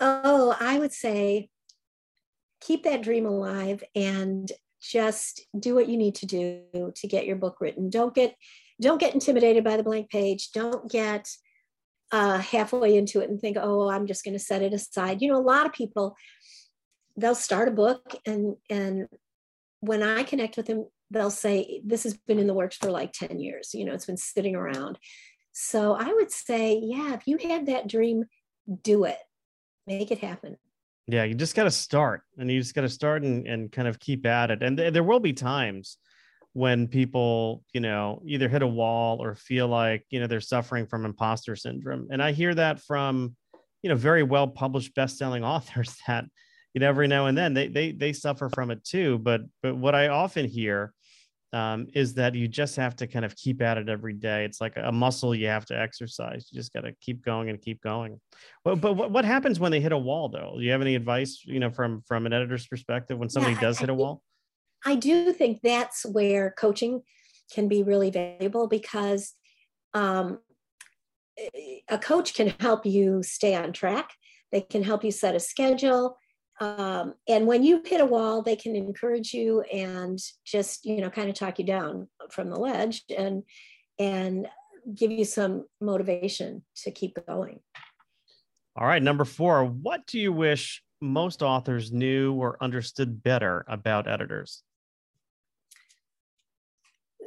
Oh, 0.00 0.56
I 0.58 0.78
would 0.78 0.92
say 0.92 1.48
keep 2.60 2.84
that 2.84 3.02
dream 3.02 3.26
alive 3.26 3.82
and 3.94 4.50
just 4.80 5.46
do 5.58 5.74
what 5.74 5.88
you 5.88 5.96
need 5.96 6.14
to 6.16 6.26
do 6.26 6.62
to 6.94 7.08
get 7.08 7.26
your 7.26 7.36
book 7.36 7.60
written. 7.60 7.90
Don't 7.90 8.14
get 8.14 8.34
don't 8.80 9.00
get 9.00 9.14
intimidated 9.14 9.64
by 9.64 9.76
the 9.76 9.82
blank 9.82 10.08
page. 10.08 10.52
Don't 10.52 10.88
get 10.90 11.28
uh, 12.10 12.38
halfway 12.38 12.96
into 12.96 13.20
it 13.20 13.28
and 13.28 13.40
think, 13.40 13.56
oh, 13.60 13.88
I'm 13.88 14.06
just 14.06 14.24
going 14.24 14.34
to 14.34 14.38
set 14.38 14.62
it 14.62 14.72
aside. 14.72 15.20
You 15.20 15.32
know, 15.32 15.38
a 15.38 15.40
lot 15.40 15.66
of 15.66 15.72
people, 15.72 16.16
they'll 17.16 17.34
start 17.34 17.68
a 17.68 17.72
book 17.72 18.14
and 18.24 18.56
and 18.70 19.08
when 19.80 20.02
I 20.02 20.22
connect 20.22 20.56
with 20.56 20.66
them, 20.66 20.86
they'll 21.10 21.30
say, 21.30 21.80
this 21.84 22.02
has 22.02 22.16
been 22.16 22.38
in 22.38 22.46
the 22.46 22.54
works 22.54 22.76
for 22.76 22.90
like 22.90 23.12
10 23.12 23.38
years. 23.38 23.74
You 23.74 23.84
know, 23.84 23.94
it's 23.94 24.06
been 24.06 24.16
sitting 24.16 24.56
around. 24.56 24.98
So 25.52 25.94
I 25.94 26.12
would 26.12 26.30
say, 26.30 26.80
yeah, 26.82 27.14
if 27.14 27.26
you 27.26 27.38
have 27.48 27.66
that 27.66 27.88
dream, 27.88 28.24
do 28.82 29.04
it, 29.04 29.18
make 29.86 30.10
it 30.10 30.18
happen. 30.18 30.56
Yeah, 31.06 31.24
you 31.24 31.34
just 31.34 31.54
got 31.54 31.64
to 31.64 31.70
start 31.70 32.22
and 32.36 32.50
you 32.50 32.60
just 32.60 32.74
got 32.74 32.82
to 32.82 32.88
start 32.88 33.24
and, 33.24 33.46
and 33.46 33.72
kind 33.72 33.88
of 33.88 33.98
keep 33.98 34.26
at 34.26 34.50
it. 34.50 34.62
And 34.62 34.76
th- 34.76 34.92
there 34.92 35.02
will 35.02 35.20
be 35.20 35.32
times 35.32 35.96
when 36.58 36.88
people 36.88 37.62
you 37.72 37.80
know 37.80 38.20
either 38.26 38.48
hit 38.48 38.62
a 38.62 38.66
wall 38.66 39.22
or 39.22 39.36
feel 39.36 39.68
like 39.68 40.04
you 40.10 40.18
know 40.18 40.26
they're 40.26 40.40
suffering 40.40 40.86
from 40.86 41.04
imposter 41.04 41.54
syndrome. 41.54 42.08
And 42.10 42.20
i 42.20 42.32
hear 42.32 42.52
that 42.52 42.80
from 42.80 43.36
you 43.82 43.88
know 43.88 43.94
very 43.94 44.24
well 44.24 44.48
published 44.48 44.92
best-selling 44.96 45.44
authors 45.54 45.94
that 46.08 46.24
you 46.74 46.80
know 46.80 46.88
every 46.88 47.06
now 47.06 47.26
and 47.26 47.38
then 47.38 47.54
they 47.54 47.68
they 47.68 47.92
they 47.92 48.12
suffer 48.12 48.48
from 48.48 48.72
it 48.72 48.82
too. 48.84 49.18
But 49.18 49.42
but 49.62 49.76
what 49.76 49.94
i 49.94 50.08
often 50.08 50.46
hear 50.46 50.92
um, 51.52 51.86
is 51.94 52.12
that 52.14 52.34
you 52.34 52.48
just 52.48 52.74
have 52.76 52.96
to 52.96 53.06
kind 53.06 53.24
of 53.24 53.34
keep 53.36 53.62
at 53.62 53.78
it 53.78 53.88
every 53.88 54.12
day. 54.12 54.44
It's 54.44 54.60
like 54.60 54.74
a 54.76 54.92
muscle 54.92 55.34
you 55.34 55.46
have 55.46 55.64
to 55.66 55.80
exercise. 55.80 56.46
You 56.50 56.60
just 56.60 56.74
got 56.74 56.82
to 56.82 56.92
keep 57.00 57.24
going 57.24 57.48
and 57.48 57.58
keep 57.58 57.80
going. 57.80 58.20
Well, 58.66 58.76
but 58.76 58.92
what, 58.94 59.10
what 59.10 59.24
happens 59.24 59.58
when 59.58 59.72
they 59.72 59.80
hit 59.80 59.92
a 59.92 59.96
wall 59.96 60.28
though? 60.28 60.56
Do 60.58 60.62
you 60.62 60.72
have 60.72 60.82
any 60.82 60.96
advice 60.96 61.42
you 61.44 61.60
know 61.60 61.70
from 61.70 62.02
from 62.08 62.26
an 62.26 62.32
editor's 62.32 62.66
perspective 62.66 63.16
when 63.16 63.30
somebody 63.30 63.54
yeah, 63.54 63.60
does 63.60 63.78
hit 63.78 63.90
a 63.90 63.94
wall 63.94 64.22
I 64.84 64.94
do 64.94 65.32
think 65.32 65.60
that's 65.62 66.04
where 66.04 66.54
coaching 66.58 67.02
can 67.52 67.68
be 67.68 67.82
really 67.82 68.10
valuable 68.10 68.68
because 68.68 69.34
um, 69.94 70.38
a 71.88 71.98
coach 71.98 72.34
can 72.34 72.54
help 72.60 72.84
you 72.84 73.22
stay 73.22 73.54
on 73.54 73.72
track. 73.72 74.10
They 74.52 74.60
can 74.60 74.82
help 74.82 75.04
you 75.04 75.10
set 75.10 75.34
a 75.34 75.40
schedule. 75.40 76.18
Um, 76.60 77.14
and 77.28 77.46
when 77.46 77.62
you 77.62 77.82
hit 77.84 78.00
a 78.00 78.06
wall, 78.06 78.42
they 78.42 78.56
can 78.56 78.74
encourage 78.74 79.32
you 79.32 79.62
and 79.62 80.18
just, 80.44 80.84
you 80.84 81.00
know, 81.00 81.10
kind 81.10 81.28
of 81.28 81.36
talk 81.36 81.58
you 81.58 81.64
down 81.64 82.08
from 82.30 82.50
the 82.50 82.58
ledge 82.58 83.04
and, 83.16 83.44
and 83.98 84.48
give 84.94 85.12
you 85.12 85.24
some 85.24 85.66
motivation 85.80 86.64
to 86.82 86.90
keep 86.90 87.16
going. 87.26 87.60
All 88.76 88.86
right. 88.86 89.02
Number 89.02 89.24
four, 89.24 89.64
what 89.64 90.06
do 90.06 90.18
you 90.18 90.32
wish 90.32 90.82
most 91.00 91.42
authors 91.42 91.92
knew 91.92 92.34
or 92.34 92.56
understood 92.60 93.22
better 93.22 93.64
about 93.68 94.08
editors? 94.08 94.62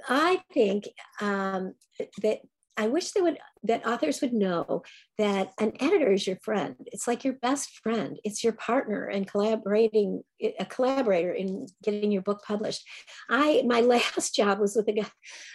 I 0.07 0.41
think 0.53 0.87
um, 1.19 1.73
that 2.21 2.39
I 2.77 2.87
wish 2.87 3.11
they 3.11 3.21
would 3.21 3.37
that 3.63 3.85
authors 3.85 4.21
would 4.21 4.33
know 4.33 4.81
that 5.17 5.51
an 5.59 5.73
editor 5.79 6.11
is 6.11 6.25
your 6.25 6.37
friend. 6.37 6.75
It's 6.87 7.07
like 7.07 7.23
your 7.23 7.35
best 7.35 7.79
friend. 7.83 8.17
It's 8.23 8.43
your 8.43 8.53
partner 8.53 9.05
and 9.05 9.27
collaborating 9.27 10.23
a 10.59 10.65
collaborator 10.65 11.31
in 11.31 11.67
getting 11.83 12.11
your 12.11 12.23
book 12.23 12.41
published. 12.45 12.83
I 13.29 13.63
my 13.67 13.81
last 13.93 14.33
job 14.33 14.59
was 14.59 14.75
with 14.75 14.87
a 14.87 14.93
guy 14.93 15.11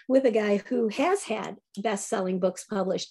with 0.09 0.25
a 0.25 0.31
guy 0.31 0.63
who 0.69 0.89
has 0.89 1.25
had 1.25 1.57
best-selling 1.79 2.39
books 2.39 2.65
published 2.65 3.11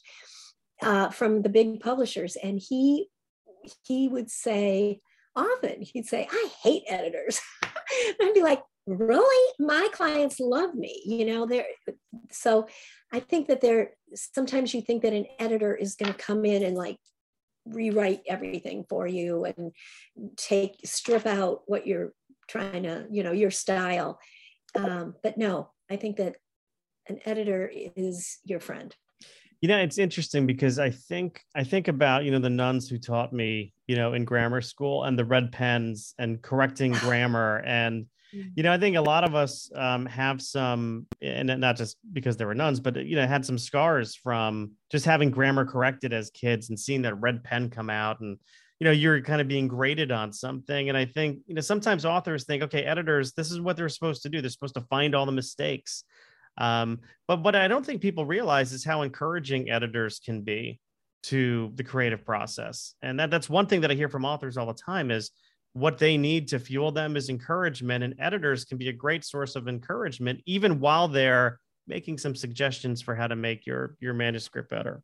uh, 0.82 1.10
from 1.10 1.42
the 1.42 1.50
big 1.50 1.80
publishers, 1.80 2.36
and 2.36 2.62
he 2.66 3.08
he 3.84 4.08
would 4.08 4.30
say 4.30 5.02
often 5.36 5.82
he'd 5.82 6.06
say, 6.06 6.28
"I 6.32 6.50
hate 6.64 6.84
editors." 6.88 7.42
I'd 8.22 8.34
be 8.34 8.44
like, 8.44 8.62
really? 8.88 9.54
My 9.60 9.88
clients 9.92 10.40
love 10.40 10.76
me 10.76 11.02
you 11.06 11.26
know 11.26 11.46
they're 11.46 11.66
so 12.32 12.68
i 13.14 13.20
think 13.20 13.48
that 13.48 13.62
there 13.62 13.92
sometimes 14.14 14.74
you 14.74 14.82
think 14.82 15.02
that 15.04 15.14
an 15.14 15.26
editor 15.40 15.76
is 15.76 15.96
going 15.96 16.12
to 16.12 16.18
come 16.18 16.46
in 16.46 16.64
and 16.64 16.76
like 16.76 16.98
rewrite 17.66 18.22
everything 18.28 18.86
for 18.88 19.08
you 19.08 19.46
and 19.46 19.72
take 20.38 20.80
strip 20.86 21.26
out 21.26 21.62
what 21.66 21.88
you're 21.88 22.14
trying 22.48 22.84
to 22.84 23.06
you 23.10 23.24
know 23.24 23.32
your 23.32 23.52
style. 23.52 24.20
Um, 24.76 25.16
but 25.24 25.38
no 25.38 25.70
i 25.90 25.96
think 25.96 26.18
that 26.18 26.36
an 27.08 27.20
editor 27.26 27.72
is 27.74 28.40
your 28.44 28.60
friend. 28.60 28.94
You 29.62 29.70
know 29.70 29.78
it's 29.78 29.98
interesting 29.98 30.46
because 30.46 30.80
i 30.80 30.92
think 30.92 31.42
i 31.56 31.64
think 31.64 31.88
about 31.88 32.24
you 32.24 32.32
know 32.32 32.40
the 32.40 32.50
nuns 32.50 32.90
who 32.90 32.98
taught 32.98 33.34
me 33.34 33.74
you 33.88 33.96
know 33.96 34.14
in 34.14 34.26
grammar 34.26 34.62
school 34.62 35.06
and 35.06 35.18
the 35.18 35.26
red 35.26 35.52
pens 35.52 36.14
and 36.20 36.42
correcting 36.42 36.92
grammar 37.06 37.64
and 37.66 38.06
you 38.32 38.64
know, 38.64 38.72
I 38.72 38.78
think 38.78 38.96
a 38.96 39.02
lot 39.02 39.24
of 39.24 39.36
us 39.36 39.70
um, 39.76 40.06
have 40.08 40.42
some, 40.42 41.08
and 41.22 41.48
not 41.60 41.78
just 41.78 41.98
because 42.12 42.38
there 42.38 42.48
were 42.48 42.56
nuns, 42.56 42.80
but 42.80 42.96
you 43.06 43.16
know, 43.16 43.26
had 43.26 43.46
some 43.46 43.58
scars 43.58 44.16
from 44.16 44.72
just 44.92 45.06
having 45.06 45.32
grammar 45.32 45.66
corrected 45.66 46.14
as 46.14 46.30
kids 46.32 46.70
and 46.70 46.80
seeing 46.80 47.04
that 47.04 47.20
red 47.22 47.44
pen 47.44 47.70
come 47.70 47.90
out, 47.90 48.20
and 48.20 48.38
you 48.80 48.86
know, 48.86 48.92
you're 48.92 49.22
kind 49.22 49.42
of 49.42 49.48
being 49.48 49.68
graded 49.68 50.12
on 50.12 50.34
something. 50.34 50.90
And 50.90 50.98
I 50.98 51.06
think 51.06 51.40
you 51.48 51.56
know, 51.56 51.62
sometimes 51.62 52.06
authors 52.06 52.46
think, 52.46 52.64
okay, 52.64 52.84
editors, 52.84 53.34
this 53.34 53.52
is 53.52 53.62
what 53.62 53.78
they're 53.78 53.90
supposed 53.90 54.24
to 54.24 54.30
do. 54.30 54.42
They're 54.42 54.50
supposed 54.50 54.76
to 54.76 54.82
find 54.82 55.16
all 55.16 55.26
the 55.26 55.32
mistakes. 55.32 56.04
Um, 56.58 57.00
but 57.28 57.44
what 57.44 57.56
I 57.56 57.68
don't 57.68 57.86
think 57.86 58.02
people 58.02 58.26
realize 58.26 58.72
is 58.72 58.84
how 58.84 59.02
encouraging 59.02 59.70
editors 59.70 60.20
can 60.20 60.42
be 60.42 60.80
to 61.24 61.72
the 61.76 61.84
creative 61.84 62.26
process, 62.26 62.96
and 63.02 63.20
that 63.20 63.32
that's 63.32 63.50
one 63.50 63.68
thing 63.68 63.82
that 63.82 63.92
I 63.92 63.96
hear 63.96 64.10
from 64.10 64.26
authors 64.26 64.58
all 64.58 64.68
the 64.68 64.74
time 64.74 65.12
is 65.12 65.32
what 65.76 65.98
they 65.98 66.16
need 66.16 66.48
to 66.48 66.58
fuel 66.58 66.90
them 66.90 67.18
is 67.18 67.28
encouragement 67.28 68.02
and 68.02 68.16
editors 68.18 68.64
can 68.64 68.78
be 68.78 68.88
a 68.88 68.94
great 68.94 69.26
source 69.26 69.58
of 69.58 69.68
encouragement 69.68 70.40
even 70.46 70.80
while 70.80 71.10
they're 71.10 71.60
making 71.86 72.18
some 72.18 72.34
suggestions 72.34 73.02
for 73.02 73.14
how 73.14 73.28
to 73.28 73.36
make 73.36 73.66
your 73.66 73.98
your 74.00 74.14
manuscript 74.14 74.70
better. 74.70 75.02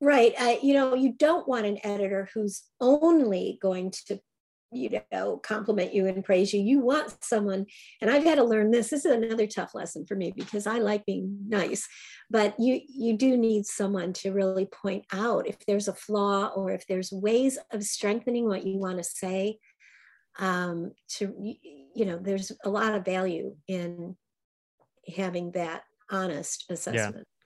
Right 0.00 0.32
uh, 0.40 0.54
you 0.62 0.74
know 0.74 0.94
you 0.94 1.12
don't 1.12 1.48
want 1.48 1.66
an 1.66 1.78
editor 1.82 2.28
who's 2.32 2.62
only 2.80 3.58
going 3.60 3.90
to 4.06 4.20
you 4.70 5.00
know 5.10 5.38
compliment 5.38 5.94
you 5.94 6.06
and 6.06 6.24
praise 6.24 6.52
you 6.52 6.60
you 6.60 6.80
want 6.80 7.16
someone 7.24 7.64
and 8.00 8.10
i've 8.10 8.24
had 8.24 8.34
to 8.34 8.44
learn 8.44 8.70
this 8.70 8.90
this 8.90 9.04
is 9.06 9.12
another 9.12 9.46
tough 9.46 9.74
lesson 9.74 10.04
for 10.04 10.14
me 10.14 10.32
because 10.34 10.66
i 10.66 10.78
like 10.78 11.06
being 11.06 11.38
nice 11.48 11.88
but 12.30 12.54
you 12.58 12.80
you 12.86 13.16
do 13.16 13.36
need 13.36 13.64
someone 13.64 14.12
to 14.12 14.32
really 14.32 14.66
point 14.66 15.04
out 15.12 15.46
if 15.46 15.58
there's 15.66 15.88
a 15.88 15.94
flaw 15.94 16.48
or 16.54 16.70
if 16.70 16.86
there's 16.86 17.10
ways 17.10 17.58
of 17.72 17.82
strengthening 17.82 18.46
what 18.46 18.66
you 18.66 18.78
want 18.78 18.98
to 18.98 19.04
say 19.04 19.58
um 20.38 20.92
to 21.08 21.34
you 21.94 22.04
know 22.04 22.18
there's 22.18 22.52
a 22.64 22.68
lot 22.68 22.94
of 22.94 23.04
value 23.04 23.56
in 23.68 24.14
having 25.16 25.50
that 25.52 25.82
honest 26.10 26.66
assessment 26.70 27.16
yeah. 27.16 27.37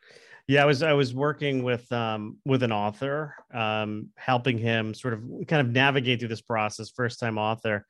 Yeah, 0.49 0.63
I 0.63 0.67
was 0.67 0.83
I 0.83 0.93
was 0.93 1.15
working 1.15 1.63
with 1.63 1.91
um, 1.93 2.39
with 2.45 2.63
an 2.63 2.73
author, 2.73 3.35
um, 3.55 4.09
helping 4.17 4.59
him 4.59 4.93
sort 4.93 5.15
of 5.15 5.23
kind 5.47 5.67
of 5.67 5.73
navigate 5.73 6.19
through 6.19 6.29
this 6.29 6.43
process. 6.43 6.91
First 6.91 7.21
time 7.21 7.39
author, 7.39 7.87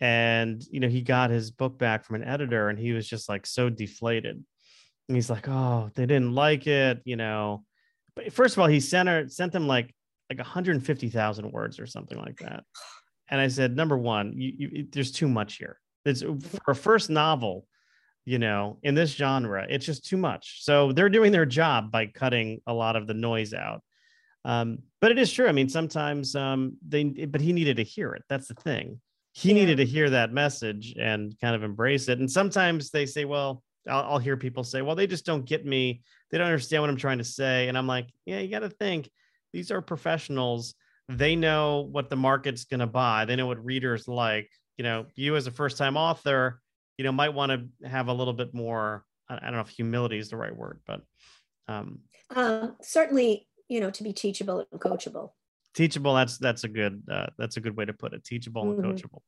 and 0.00 0.62
you 0.70 0.80
know 0.80 0.88
he 0.88 1.02
got 1.02 1.30
his 1.30 1.50
book 1.50 1.78
back 1.78 2.04
from 2.04 2.16
an 2.16 2.24
editor, 2.24 2.68
and 2.68 2.78
he 2.78 2.92
was 2.92 3.08
just 3.08 3.28
like 3.28 3.46
so 3.46 3.70
deflated. 3.70 4.44
And 5.08 5.16
he's 5.16 5.30
like, 5.30 5.48
"Oh, 5.48 5.90
they 5.94 6.06
didn't 6.06 6.34
like 6.34 6.66
it," 6.66 7.00
you 7.04 7.16
know. 7.16 7.64
But 8.16 8.32
first 8.32 8.56
of 8.56 8.60
all, 8.60 8.68
he 8.68 8.80
sent 8.80 9.08
her 9.08 9.28
sent 9.28 9.52
them 9.52 9.68
like 9.68 9.94
like 10.32 10.38
150,000 10.38 11.52
words 11.52 11.78
or 11.78 11.86
something 11.86 12.18
like 12.18 12.38
that. 12.38 12.64
And 13.28 13.40
I 13.40 13.48
said, 13.48 13.76
number 13.76 13.96
one, 13.96 14.32
you, 14.36 14.52
you, 14.56 14.86
there's 14.90 15.12
too 15.12 15.28
much 15.28 15.56
here. 15.56 15.78
It's 16.04 16.22
for 16.22 16.70
a 16.70 16.74
first 16.74 17.10
novel 17.10 17.66
you 18.24 18.38
know, 18.38 18.78
in 18.82 18.94
this 18.94 19.10
genre, 19.14 19.66
it's 19.68 19.86
just 19.86 20.04
too 20.04 20.16
much. 20.16 20.64
So 20.64 20.92
they're 20.92 21.08
doing 21.08 21.32
their 21.32 21.46
job 21.46 21.90
by 21.90 22.06
cutting 22.06 22.60
a 22.66 22.72
lot 22.72 22.96
of 22.96 23.06
the 23.06 23.14
noise 23.14 23.52
out. 23.52 23.82
Um, 24.44 24.78
but 25.00 25.10
it 25.10 25.18
is 25.18 25.32
true. 25.32 25.48
I 25.48 25.52
mean, 25.52 25.68
sometimes 25.68 26.34
um, 26.34 26.76
they, 26.86 27.04
but 27.04 27.40
he 27.40 27.52
needed 27.52 27.76
to 27.76 27.84
hear 27.84 28.12
it. 28.14 28.22
That's 28.28 28.48
the 28.48 28.54
thing. 28.54 29.00
He 29.32 29.48
yeah. 29.50 29.54
needed 29.54 29.76
to 29.78 29.84
hear 29.84 30.10
that 30.10 30.32
message 30.32 30.94
and 30.98 31.34
kind 31.40 31.54
of 31.54 31.62
embrace 31.62 32.08
it. 32.08 32.18
And 32.18 32.30
sometimes 32.30 32.90
they 32.90 33.06
say, 33.06 33.24
well, 33.24 33.62
I'll, 33.88 34.02
I'll 34.02 34.18
hear 34.18 34.36
people 34.36 34.64
say, 34.64 34.82
well, 34.82 34.94
they 34.94 35.06
just 35.06 35.26
don't 35.26 35.44
get 35.44 35.64
me. 35.64 36.02
They 36.30 36.38
don't 36.38 36.46
understand 36.46 36.82
what 36.82 36.90
I'm 36.90 36.96
trying 36.96 37.18
to 37.18 37.24
say. 37.24 37.68
And 37.68 37.76
I'm 37.76 37.86
like, 37.86 38.08
yeah, 38.24 38.38
you 38.38 38.48
got 38.48 38.60
to 38.60 38.70
think 38.70 39.10
these 39.52 39.70
are 39.70 39.82
professionals. 39.82 40.74
They 41.08 41.36
know 41.36 41.88
what 41.90 42.08
the 42.08 42.16
market's 42.16 42.64
going 42.64 42.80
to 42.80 42.86
buy. 42.86 43.24
They 43.24 43.36
know 43.36 43.46
what 43.46 43.64
readers 43.64 44.06
like. 44.06 44.48
You 44.78 44.84
know, 44.84 45.06
you 45.14 45.36
as 45.36 45.46
a 45.46 45.50
first 45.50 45.76
time 45.76 45.96
author, 45.96 46.60
you 47.02 47.08
know 47.08 47.12
might 47.12 47.34
want 47.34 47.50
to 47.50 47.88
have 47.88 48.06
a 48.06 48.12
little 48.12 48.32
bit 48.32 48.54
more 48.54 49.04
i 49.28 49.40
don't 49.40 49.54
know 49.54 49.60
if 49.60 49.68
humility 49.68 50.18
is 50.18 50.30
the 50.30 50.36
right 50.36 50.54
word 50.54 50.78
but 50.86 51.00
um 51.66 51.98
uh, 52.34 52.68
certainly 52.80 53.46
you 53.68 53.80
know 53.80 53.90
to 53.90 54.02
be 54.02 54.12
teachable 54.12 54.66
and 54.70 54.80
coachable. 54.80 55.32
Teachable 55.74 56.14
that's 56.14 56.38
that's 56.38 56.64
a 56.64 56.68
good 56.68 57.02
uh, 57.10 57.26
that's 57.38 57.56
a 57.56 57.60
good 57.60 57.76
way 57.76 57.84
to 57.84 57.92
put 57.92 58.12
it 58.12 58.24
teachable 58.24 58.64
mm-hmm. 58.64 58.84
and 58.84 58.98
coachable. 58.98 59.20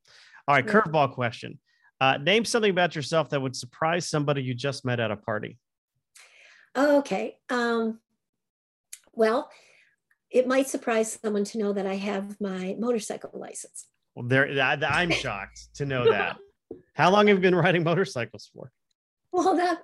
All 0.46 0.54
right 0.54 0.66
curveball 0.66 1.12
question. 1.12 1.58
Uh, 2.00 2.18
name 2.18 2.44
something 2.44 2.70
about 2.70 2.94
yourself 2.94 3.30
that 3.30 3.40
would 3.40 3.56
surprise 3.56 4.08
somebody 4.08 4.42
you 4.42 4.52
just 4.52 4.84
met 4.84 5.00
at 5.00 5.10
a 5.10 5.16
party. 5.16 5.58
Okay 6.76 7.37
um 7.50 8.00
well 9.12 9.50
it 10.30 10.48
might 10.48 10.68
surprise 10.68 11.18
someone 11.22 11.44
to 11.44 11.58
know 11.58 11.72
that 11.72 11.87
i 11.87 11.94
have 11.94 12.40
my 12.40 12.76
motorcycle 12.78 13.30
license. 13.32 13.87
Well 14.14 14.26
there 14.26 14.46
I, 14.60 14.78
i'm 14.82 15.10
shocked 15.10 15.74
to 15.76 15.87
know 15.87 16.10
that 16.10 16.37
how 16.94 17.11
long 17.11 17.27
have 17.27 17.37
you 17.37 17.42
been 17.42 17.55
riding 17.55 17.85
motorcycles 17.85 18.50
for? 18.53 18.70
Well, 19.33 19.57
that 19.57 19.83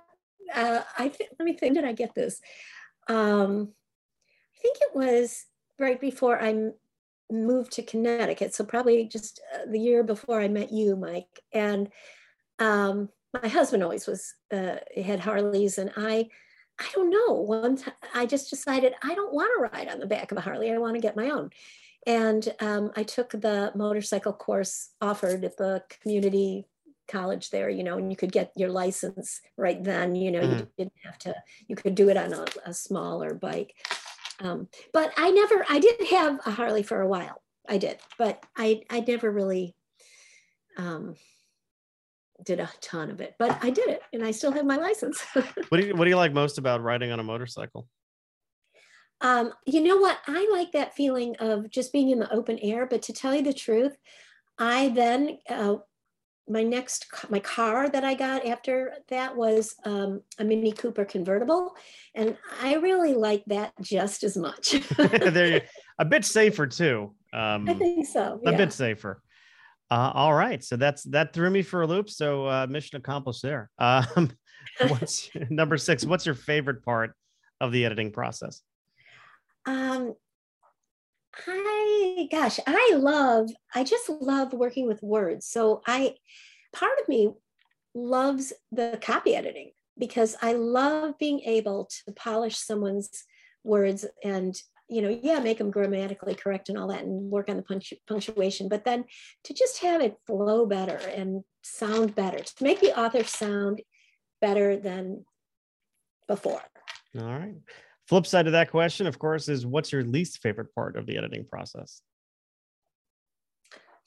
uh, 0.53 0.81
I 0.97 1.09
th- 1.09 1.29
let 1.37 1.45
me 1.45 1.53
think. 1.53 1.75
Did 1.75 1.85
I 1.85 1.93
get 1.93 2.15
this? 2.15 2.41
Um, 3.07 3.73
I 4.55 4.61
think 4.61 4.77
it 4.81 4.95
was 4.95 5.45
right 5.79 5.99
before 5.99 6.41
I 6.41 6.69
moved 7.29 7.73
to 7.73 7.83
Connecticut, 7.83 8.53
so 8.53 8.63
probably 8.63 9.05
just 9.05 9.41
uh, 9.53 9.69
the 9.69 9.79
year 9.79 10.03
before 10.03 10.39
I 10.39 10.47
met 10.47 10.71
you, 10.71 10.95
Mike. 10.95 11.41
And 11.51 11.89
um, 12.59 13.09
my 13.41 13.47
husband 13.47 13.83
always 13.83 14.07
was 14.07 14.33
uh, 14.51 14.77
had 14.95 15.19
Harleys, 15.19 15.77
and 15.77 15.91
I. 15.95 16.29
I 16.79 16.89
don't 16.95 17.11
know. 17.11 17.33
One 17.33 17.77
I 18.15 18.25
just 18.25 18.49
decided 18.49 18.93
I 19.03 19.13
don't 19.13 19.33
want 19.33 19.51
to 19.55 19.77
ride 19.77 19.87
on 19.87 19.99
the 19.99 20.07
back 20.07 20.31
of 20.31 20.37
a 20.39 20.41
Harley. 20.41 20.71
I 20.71 20.79
want 20.79 20.95
to 20.95 21.01
get 21.01 21.15
my 21.15 21.29
own. 21.29 21.51
And 22.07 22.51
um, 22.59 22.91
I 22.95 23.03
took 23.03 23.29
the 23.29 23.71
motorcycle 23.75 24.33
course 24.33 24.89
offered 24.99 25.45
at 25.45 25.57
the 25.57 25.83
community 26.01 26.65
college 27.11 27.49
there, 27.49 27.69
you 27.69 27.83
know, 27.83 27.97
and 27.97 28.09
you 28.09 28.15
could 28.15 28.31
get 28.31 28.51
your 28.55 28.69
license 28.69 29.41
right 29.57 29.83
then, 29.83 30.15
you 30.15 30.31
know, 30.31 30.41
mm-hmm. 30.41 30.59
you 30.59 30.67
didn't 30.77 30.93
have 31.03 31.17
to, 31.19 31.35
you 31.67 31.75
could 31.75 31.95
do 31.95 32.09
it 32.09 32.17
on 32.17 32.33
a, 32.33 32.45
a 32.65 32.73
smaller 32.73 33.33
bike. 33.33 33.75
Um, 34.39 34.67
but 34.93 35.11
I 35.17 35.31
never, 35.31 35.65
I 35.69 35.79
did 35.79 36.07
have 36.09 36.39
a 36.45 36.51
Harley 36.51 36.83
for 36.83 37.01
a 37.01 37.07
while. 37.07 37.41
I 37.69 37.77
did, 37.77 37.99
but 38.17 38.43
I, 38.57 38.81
I 38.89 39.01
never 39.01 39.29
really 39.29 39.75
um, 40.77 41.15
did 42.43 42.59
a 42.59 42.69
ton 42.81 43.11
of 43.11 43.21
it, 43.21 43.35
but 43.37 43.63
I 43.63 43.69
did 43.69 43.89
it 43.89 44.01
and 44.13 44.23
I 44.23 44.31
still 44.31 44.51
have 44.51 44.65
my 44.65 44.77
license. 44.77 45.21
what 45.33 45.79
do 45.79 45.85
you, 45.85 45.95
what 45.95 46.05
do 46.05 46.09
you 46.09 46.17
like 46.17 46.33
most 46.33 46.57
about 46.57 46.81
riding 46.81 47.11
on 47.11 47.19
a 47.19 47.23
motorcycle? 47.23 47.87
Um, 49.21 49.53
you 49.67 49.81
know 49.81 49.97
what? 49.97 50.17
I 50.27 50.49
like 50.51 50.71
that 50.71 50.95
feeling 50.95 51.35
of 51.39 51.69
just 51.69 51.93
being 51.93 52.09
in 52.09 52.19
the 52.19 52.33
open 52.33 52.57
air. 52.59 52.87
But 52.87 53.03
to 53.03 53.13
tell 53.13 53.35
you 53.35 53.43
the 53.43 53.53
truth, 53.53 53.95
I 54.57 54.89
then 54.89 55.37
uh, 55.47 55.75
my 56.51 56.63
next 56.63 57.07
my 57.29 57.39
car 57.39 57.89
that 57.89 58.03
I 58.03 58.13
got 58.13 58.45
after 58.45 58.93
that 59.07 59.35
was 59.35 59.75
um, 59.85 60.21
a 60.37 60.43
Mini 60.43 60.71
Cooper 60.71 61.05
convertible, 61.05 61.75
and 62.13 62.37
I 62.61 62.75
really 62.75 63.13
like 63.13 63.43
that 63.47 63.73
just 63.81 64.23
as 64.23 64.35
much. 64.35 64.71
They're 64.97 65.63
a 65.97 66.05
bit 66.05 66.25
safer 66.25 66.67
too. 66.67 67.15
Um, 67.33 67.69
I 67.69 67.73
think 67.73 68.05
so. 68.07 68.39
Yeah. 68.43 68.51
A 68.51 68.57
bit 68.57 68.73
safer. 68.73 69.21
Uh, 69.89 70.11
all 70.13 70.33
right, 70.33 70.63
so 70.63 70.75
that's 70.75 71.03
that 71.03 71.33
threw 71.33 71.49
me 71.49 71.61
for 71.61 71.81
a 71.81 71.87
loop. 71.87 72.09
So 72.09 72.45
uh, 72.45 72.67
mission 72.69 72.97
accomplished 72.97 73.41
there. 73.41 73.69
Um, 73.79 74.31
what's 74.87 75.29
number 75.49 75.77
six? 75.77 76.05
What's 76.05 76.25
your 76.25 76.35
favorite 76.35 76.83
part 76.85 77.13
of 77.59 77.71
the 77.71 77.85
editing 77.85 78.11
process? 78.11 78.61
Um, 79.65 80.13
I, 81.47 82.27
gosh, 82.31 82.59
I 82.67 82.93
love, 82.95 83.49
I 83.73 83.83
just 83.83 84.09
love 84.09 84.53
working 84.53 84.87
with 84.87 85.01
words. 85.01 85.47
So 85.47 85.81
I, 85.87 86.15
part 86.73 86.99
of 87.01 87.07
me 87.07 87.31
loves 87.93 88.53
the 88.71 88.99
copy 89.01 89.35
editing 89.35 89.71
because 89.97 90.35
I 90.41 90.53
love 90.53 91.17
being 91.19 91.41
able 91.41 91.89
to 92.05 92.11
polish 92.13 92.57
someone's 92.57 93.25
words 93.63 94.05
and 94.23 94.55
you 94.89 95.01
know 95.01 95.19
yeah 95.23 95.39
make 95.39 95.57
them 95.57 95.71
grammatically 95.71 96.35
correct 96.35 96.67
and 96.67 96.77
all 96.77 96.87
that 96.87 97.03
and 97.03 97.31
work 97.31 97.47
on 97.47 97.57
the 97.57 97.63
punctu- 97.63 97.99
punctuation 98.07 98.67
but 98.67 98.83
then 98.83 99.05
to 99.43 99.53
just 99.53 99.81
have 99.81 100.01
it 100.01 100.17
flow 100.25 100.65
better 100.65 100.97
and 100.97 101.43
sound 101.61 102.15
better 102.15 102.39
to 102.39 102.63
make 102.63 102.81
the 102.81 102.97
author 102.99 103.23
sound 103.23 103.81
better 104.41 104.75
than 104.75 105.23
before 106.27 106.61
all 107.19 107.25
right 107.25 107.55
flip 108.07 108.25
side 108.25 108.47
of 108.47 108.53
that 108.53 108.71
question 108.71 109.07
of 109.07 109.19
course 109.19 109.47
is 109.47 109.65
what's 109.65 109.91
your 109.91 110.03
least 110.03 110.39
favorite 110.39 110.73
part 110.75 110.95
of 110.95 111.05
the 111.05 111.17
editing 111.17 111.45
process 111.45 112.01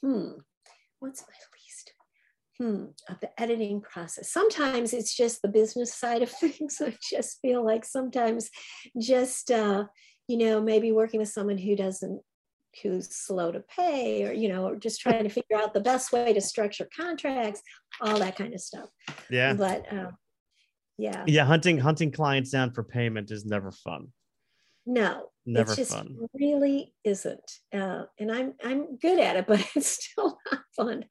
hmm 0.03 0.33
what's 1.01 1.23
my 1.23 1.35
least? 1.55 1.95
hmm, 2.59 2.85
of 3.09 3.19
the 3.21 3.41
editing 3.41 3.81
process. 3.81 4.31
Sometimes 4.31 4.93
it's 4.93 5.15
just 5.15 5.43
the 5.43 5.49
business 5.49 5.95
side 5.95 6.23
of 6.23 6.31
things. 6.41 6.81
I 6.81 6.97
just 7.03 7.41
feel 7.41 7.65
like 7.65 7.85
sometimes 7.85 8.51
just, 9.01 9.51
uh, 9.51 9.85
you 10.29 10.37
know, 10.39 10.61
maybe 10.61 10.93
working 10.93 11.21
with 11.21 11.29
someone 11.29 11.59
who 11.59 11.77
doesn't, 11.77 12.21
who's 12.83 13.15
slow 13.15 13.53
to 13.53 13.61
pay 13.61 14.25
or, 14.25 14.33
you 14.33 14.49
know, 14.49 14.67
or 14.67 14.77
just 14.77 15.01
trying 15.01 15.25
to 15.25 15.29
figure 15.29 15.57
out 15.57 15.75
the 15.75 15.81
best 15.81 16.13
way 16.13 16.33
to 16.33 16.41
structure 16.41 16.89
contracts, 16.97 17.63
all 18.01 18.19
that 18.19 18.37
kind 18.37 18.55
of 18.55 18.61
stuff. 18.61 18.89
Yeah. 19.31 19.55
But 19.55 19.93
uh, 19.93 20.11
yeah. 20.99 21.25
Yeah. 21.27 21.45
Hunting, 21.45 21.79
hunting 21.79 22.11
clients 22.11 22.51
down 22.51 22.73
for 22.73 22.83
payment 22.83 23.31
is 23.31 23.45
never 23.45 23.71
fun. 23.71 24.09
No, 24.87 25.29
never 25.47 25.73
it 25.73 25.77
just 25.77 25.93
fun. 25.93 26.17
Really 26.35 26.93
isn't, 27.05 27.53
uh, 27.73 28.03
and 28.19 28.31
I'm 28.31 28.55
I'm 28.63 28.97
good 28.99 29.19
at 29.19 29.37
it, 29.37 29.47
but 29.49 29.67
it's 29.75 29.89
still 29.89 30.39
not 30.51 30.61
fun. 30.77 31.05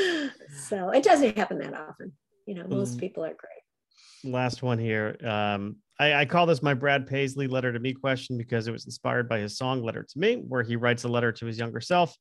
so 0.68 0.90
it 0.90 1.02
doesn't 1.02 1.36
happen 1.36 1.58
that 1.58 1.74
often. 1.74 2.12
You 2.46 2.54
know, 2.54 2.66
most 2.68 2.96
mm. 2.96 3.00
people 3.00 3.24
are 3.24 3.34
great. 3.34 4.32
Last 4.32 4.62
one 4.62 4.78
here. 4.78 5.16
Um, 5.24 5.76
I, 5.98 6.14
I 6.14 6.24
call 6.24 6.46
this 6.46 6.62
my 6.62 6.74
Brad 6.74 7.06
Paisley 7.06 7.46
letter 7.46 7.72
to 7.72 7.78
me 7.78 7.92
question 7.92 8.38
because 8.38 8.68
it 8.68 8.72
was 8.72 8.84
inspired 8.84 9.28
by 9.28 9.38
his 9.40 9.58
song 9.58 9.82
"Letter 9.82 10.04
to 10.04 10.18
Me," 10.18 10.36
where 10.36 10.62
he 10.62 10.76
writes 10.76 11.04
a 11.04 11.08
letter 11.08 11.32
to 11.32 11.46
his 11.46 11.58
younger 11.58 11.80
self. 11.80 12.16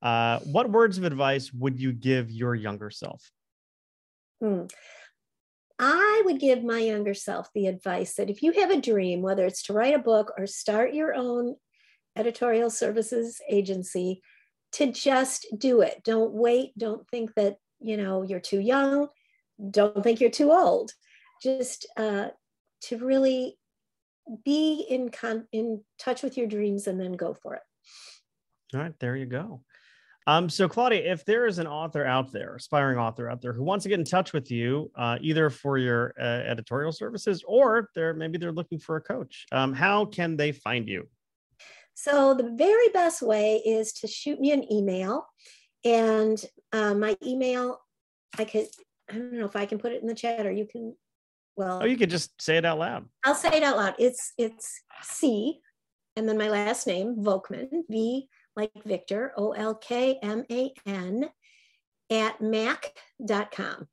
Uh, 0.00 0.40
what 0.40 0.70
words 0.70 0.98
of 0.98 1.04
advice 1.04 1.52
would 1.52 1.78
you 1.78 1.92
give 1.92 2.30
your 2.30 2.54
younger 2.54 2.90
self? 2.90 3.22
Hmm. 4.42 4.64
I 5.84 6.22
would 6.26 6.38
give 6.38 6.62
my 6.62 6.78
younger 6.78 7.12
self 7.12 7.48
the 7.52 7.66
advice 7.66 8.14
that 8.14 8.30
if 8.30 8.40
you 8.40 8.52
have 8.52 8.70
a 8.70 8.80
dream, 8.80 9.20
whether 9.20 9.44
it's 9.44 9.64
to 9.64 9.72
write 9.72 9.94
a 9.94 9.98
book 9.98 10.32
or 10.38 10.46
start 10.46 10.94
your 10.94 11.12
own 11.12 11.56
editorial 12.16 12.70
services 12.70 13.40
agency, 13.50 14.22
to 14.74 14.92
just 14.92 15.44
do 15.58 15.80
it. 15.80 16.02
Don't 16.04 16.32
wait. 16.32 16.70
Don't 16.78 17.04
think 17.08 17.34
that, 17.34 17.56
you 17.80 17.96
know, 17.96 18.22
you're 18.22 18.38
too 18.38 18.60
young. 18.60 19.08
Don't 19.72 20.04
think 20.04 20.20
you're 20.20 20.30
too 20.30 20.52
old. 20.52 20.92
Just 21.42 21.84
uh, 21.96 22.28
to 22.82 22.98
really 22.98 23.58
be 24.44 24.86
in 24.88 25.10
con- 25.10 25.48
in 25.50 25.82
touch 25.98 26.22
with 26.22 26.36
your 26.36 26.46
dreams 26.46 26.86
and 26.86 27.00
then 27.00 27.14
go 27.14 27.34
for 27.34 27.56
it. 27.56 27.62
All 28.72 28.80
right, 28.80 28.94
there 29.00 29.16
you 29.16 29.26
go. 29.26 29.62
Um, 30.26 30.48
so 30.48 30.68
Claudia, 30.68 31.12
if 31.12 31.24
there 31.24 31.46
is 31.46 31.58
an 31.58 31.66
author 31.66 32.04
out 32.04 32.32
there, 32.32 32.54
aspiring 32.54 32.98
author 32.98 33.28
out 33.28 33.42
there 33.42 33.52
who 33.52 33.64
wants 33.64 33.82
to 33.84 33.88
get 33.88 33.98
in 33.98 34.04
touch 34.04 34.32
with 34.32 34.50
you, 34.50 34.90
uh, 34.96 35.18
either 35.20 35.50
for 35.50 35.78
your 35.78 36.14
uh, 36.20 36.22
editorial 36.22 36.92
services 36.92 37.42
or 37.46 37.88
they're 37.94 38.14
maybe 38.14 38.38
they're 38.38 38.52
looking 38.52 38.78
for 38.78 38.96
a 38.96 39.00
coach, 39.00 39.46
um, 39.52 39.72
how 39.72 40.04
can 40.04 40.36
they 40.36 40.52
find 40.52 40.88
you? 40.88 41.08
So 41.94 42.34
the 42.34 42.54
very 42.56 42.88
best 42.88 43.20
way 43.22 43.56
is 43.56 43.92
to 43.94 44.06
shoot 44.06 44.40
me 44.40 44.52
an 44.52 44.70
email, 44.72 45.26
and 45.84 46.42
uh, 46.72 46.94
my 46.94 47.16
email, 47.24 47.78
I 48.38 48.44
could, 48.44 48.66
I 49.10 49.14
don't 49.14 49.32
know 49.32 49.44
if 49.44 49.56
I 49.56 49.66
can 49.66 49.78
put 49.78 49.92
it 49.92 50.00
in 50.00 50.08
the 50.08 50.14
chat 50.14 50.46
or 50.46 50.52
you 50.52 50.66
can. 50.66 50.94
Well, 51.54 51.80
oh, 51.82 51.84
you 51.84 51.98
could 51.98 52.08
just 52.08 52.40
say 52.40 52.56
it 52.56 52.64
out 52.64 52.78
loud. 52.78 53.04
I'll 53.24 53.34
say 53.34 53.50
it 53.50 53.62
out 53.62 53.76
loud. 53.76 53.94
It's 53.98 54.32
it's 54.38 54.80
C, 55.02 55.60
and 56.16 56.26
then 56.26 56.38
my 56.38 56.48
last 56.48 56.86
name 56.86 57.16
Volkman 57.16 57.68
V 57.90 58.26
like 58.56 58.70
Victor, 58.84 59.32
O 59.36 59.52
L 59.52 59.74
K 59.74 60.18
M 60.22 60.44
A 60.50 60.72
N, 60.86 61.30
at 62.10 62.40
mac.com. 62.40 63.88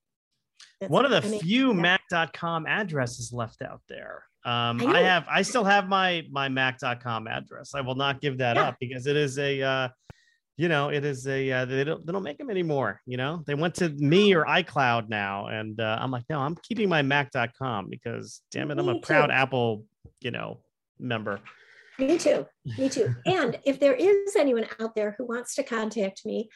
That's 0.79 0.91
One 0.91 1.05
of 1.05 1.11
the 1.11 1.21
few 1.21 1.73
mac.com 1.73 2.65
addresses 2.65 3.33
left 3.33 3.61
out 3.61 3.81
there. 3.89 4.23
Um, 4.45 4.81
I, 4.87 4.99
I, 4.99 5.01
have, 5.01 5.25
I 5.29 5.41
still 5.41 5.65
have 5.65 5.89
my 5.89 6.25
my 6.31 6.47
mac.com 6.47 7.27
address. 7.27 7.75
I 7.75 7.81
will 7.81 7.95
not 7.95 8.21
give 8.21 8.37
that 8.37 8.55
yeah. 8.55 8.69
up 8.69 8.77
because 8.79 9.05
it 9.05 9.17
is 9.17 9.37
a, 9.37 9.61
uh, 9.61 9.89
you 10.55 10.69
know, 10.69 10.89
it 10.89 11.03
is 11.03 11.27
a 11.27 11.51
uh, 11.51 11.65
they 11.65 11.83
don't 11.83 12.05
they 12.05 12.13
don't 12.13 12.23
make 12.23 12.37
them 12.37 12.49
anymore. 12.49 13.01
You 13.05 13.17
know, 13.17 13.43
they 13.45 13.55
went 13.55 13.75
to 13.75 13.89
me 13.89 14.33
or 14.33 14.45
iCloud 14.45 15.09
now, 15.09 15.47
and 15.47 15.79
uh, 15.79 15.97
I'm 15.99 16.11
like, 16.11 16.23
no, 16.29 16.39
I'm 16.39 16.55
keeping 16.63 16.87
my 16.87 17.01
mac.com 17.01 17.89
because 17.89 18.41
damn 18.51 18.71
it, 18.71 18.79
I'm 18.79 18.87
a 18.87 18.99
proud 18.99 19.31
Apple, 19.31 19.85
you 20.21 20.31
know, 20.31 20.59
member. 20.99 21.41
Me 21.99 22.17
too. 22.17 22.45
Me 22.77 22.89
too. 22.89 23.13
and 23.25 23.59
if 23.65 23.79
there 23.79 23.93
is 23.93 24.35
anyone 24.35 24.65
out 24.79 24.95
there 24.95 25.15
who 25.17 25.25
wants 25.25 25.55
to 25.55 25.63
contact 25.63 26.25
me, 26.25 26.49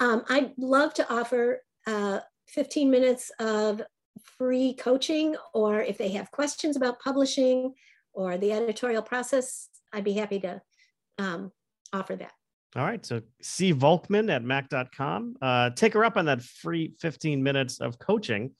um, 0.00 0.24
I'd 0.28 0.52
love 0.56 0.94
to 0.94 1.12
offer 1.12 1.62
uh, 1.86 2.20
15 2.48 2.90
minutes 2.90 3.30
of 3.38 3.82
free 4.38 4.74
coaching, 4.74 5.36
or 5.52 5.80
if 5.80 5.98
they 5.98 6.10
have 6.10 6.30
questions 6.30 6.76
about 6.76 7.00
publishing 7.00 7.74
or 8.12 8.38
the 8.38 8.52
editorial 8.52 9.02
process, 9.02 9.68
I'd 9.92 10.04
be 10.04 10.12
happy 10.12 10.40
to 10.40 10.62
um, 11.18 11.52
offer 11.92 12.16
that. 12.16 12.32
All 12.76 12.84
right. 12.84 13.04
So 13.06 13.22
C 13.40 13.72
Volkman 13.72 14.32
at 14.32 14.42
mac.com. 14.42 15.36
Uh, 15.40 15.70
take 15.70 15.94
her 15.94 16.04
up 16.04 16.16
on 16.16 16.24
that 16.26 16.42
free 16.42 16.92
15 17.00 17.42
minutes 17.42 17.80
of 17.80 17.98
coaching. 17.98 18.50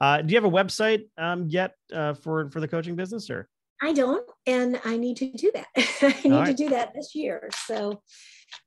Uh, 0.00 0.22
do 0.22 0.32
you 0.32 0.36
have 0.36 0.44
a 0.44 0.54
website 0.54 1.04
um, 1.18 1.46
yet 1.48 1.72
uh, 1.92 2.14
for, 2.14 2.50
for 2.50 2.60
the 2.60 2.68
coaching 2.68 2.94
business 2.94 3.28
or? 3.30 3.48
I 3.82 3.92
don't, 3.92 4.28
and 4.46 4.80
I 4.84 4.96
need 4.96 5.18
to 5.18 5.30
do 5.32 5.52
that. 5.54 5.66
I 5.76 6.20
need 6.24 6.32
right. 6.32 6.46
to 6.46 6.54
do 6.54 6.70
that 6.70 6.92
this 6.94 7.14
year. 7.14 7.48
So, 7.66 8.02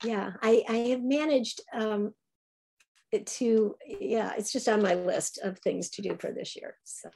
yeah, 0.03 0.31
I, 0.41 0.63
I 0.69 0.75
have 0.89 1.01
managed 1.01 1.61
um, 1.73 2.13
to, 3.25 3.75
yeah, 3.87 4.33
it's 4.37 4.51
just 4.51 4.69
on 4.69 4.81
my 4.81 4.93
list 4.93 5.39
of 5.43 5.57
things 5.59 5.89
to 5.91 6.01
do 6.01 6.15
for 6.19 6.31
this 6.31 6.55
year. 6.55 6.75
So, 6.83 7.09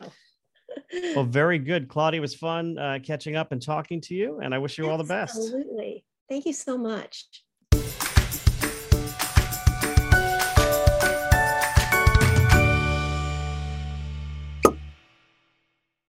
well, 1.16 1.26
very 1.30 1.60
good. 1.60 1.88
Claudia 1.88 2.22
was 2.22 2.34
fun 2.34 2.78
uh, 2.78 3.00
catching 3.04 3.36
up 3.36 3.52
and 3.52 3.62
talking 3.62 4.02
to 4.02 4.16
you, 4.16 4.40
and 4.42 4.54
I 4.54 4.58
wish 4.58 4.78
you 4.78 4.90
all 4.90 4.98
the 4.98 5.04
best. 5.04 5.38
Absolutely. 5.38 6.06
Thank 6.30 6.46
you 6.46 6.54
so 6.54 6.78
much. 6.78 7.26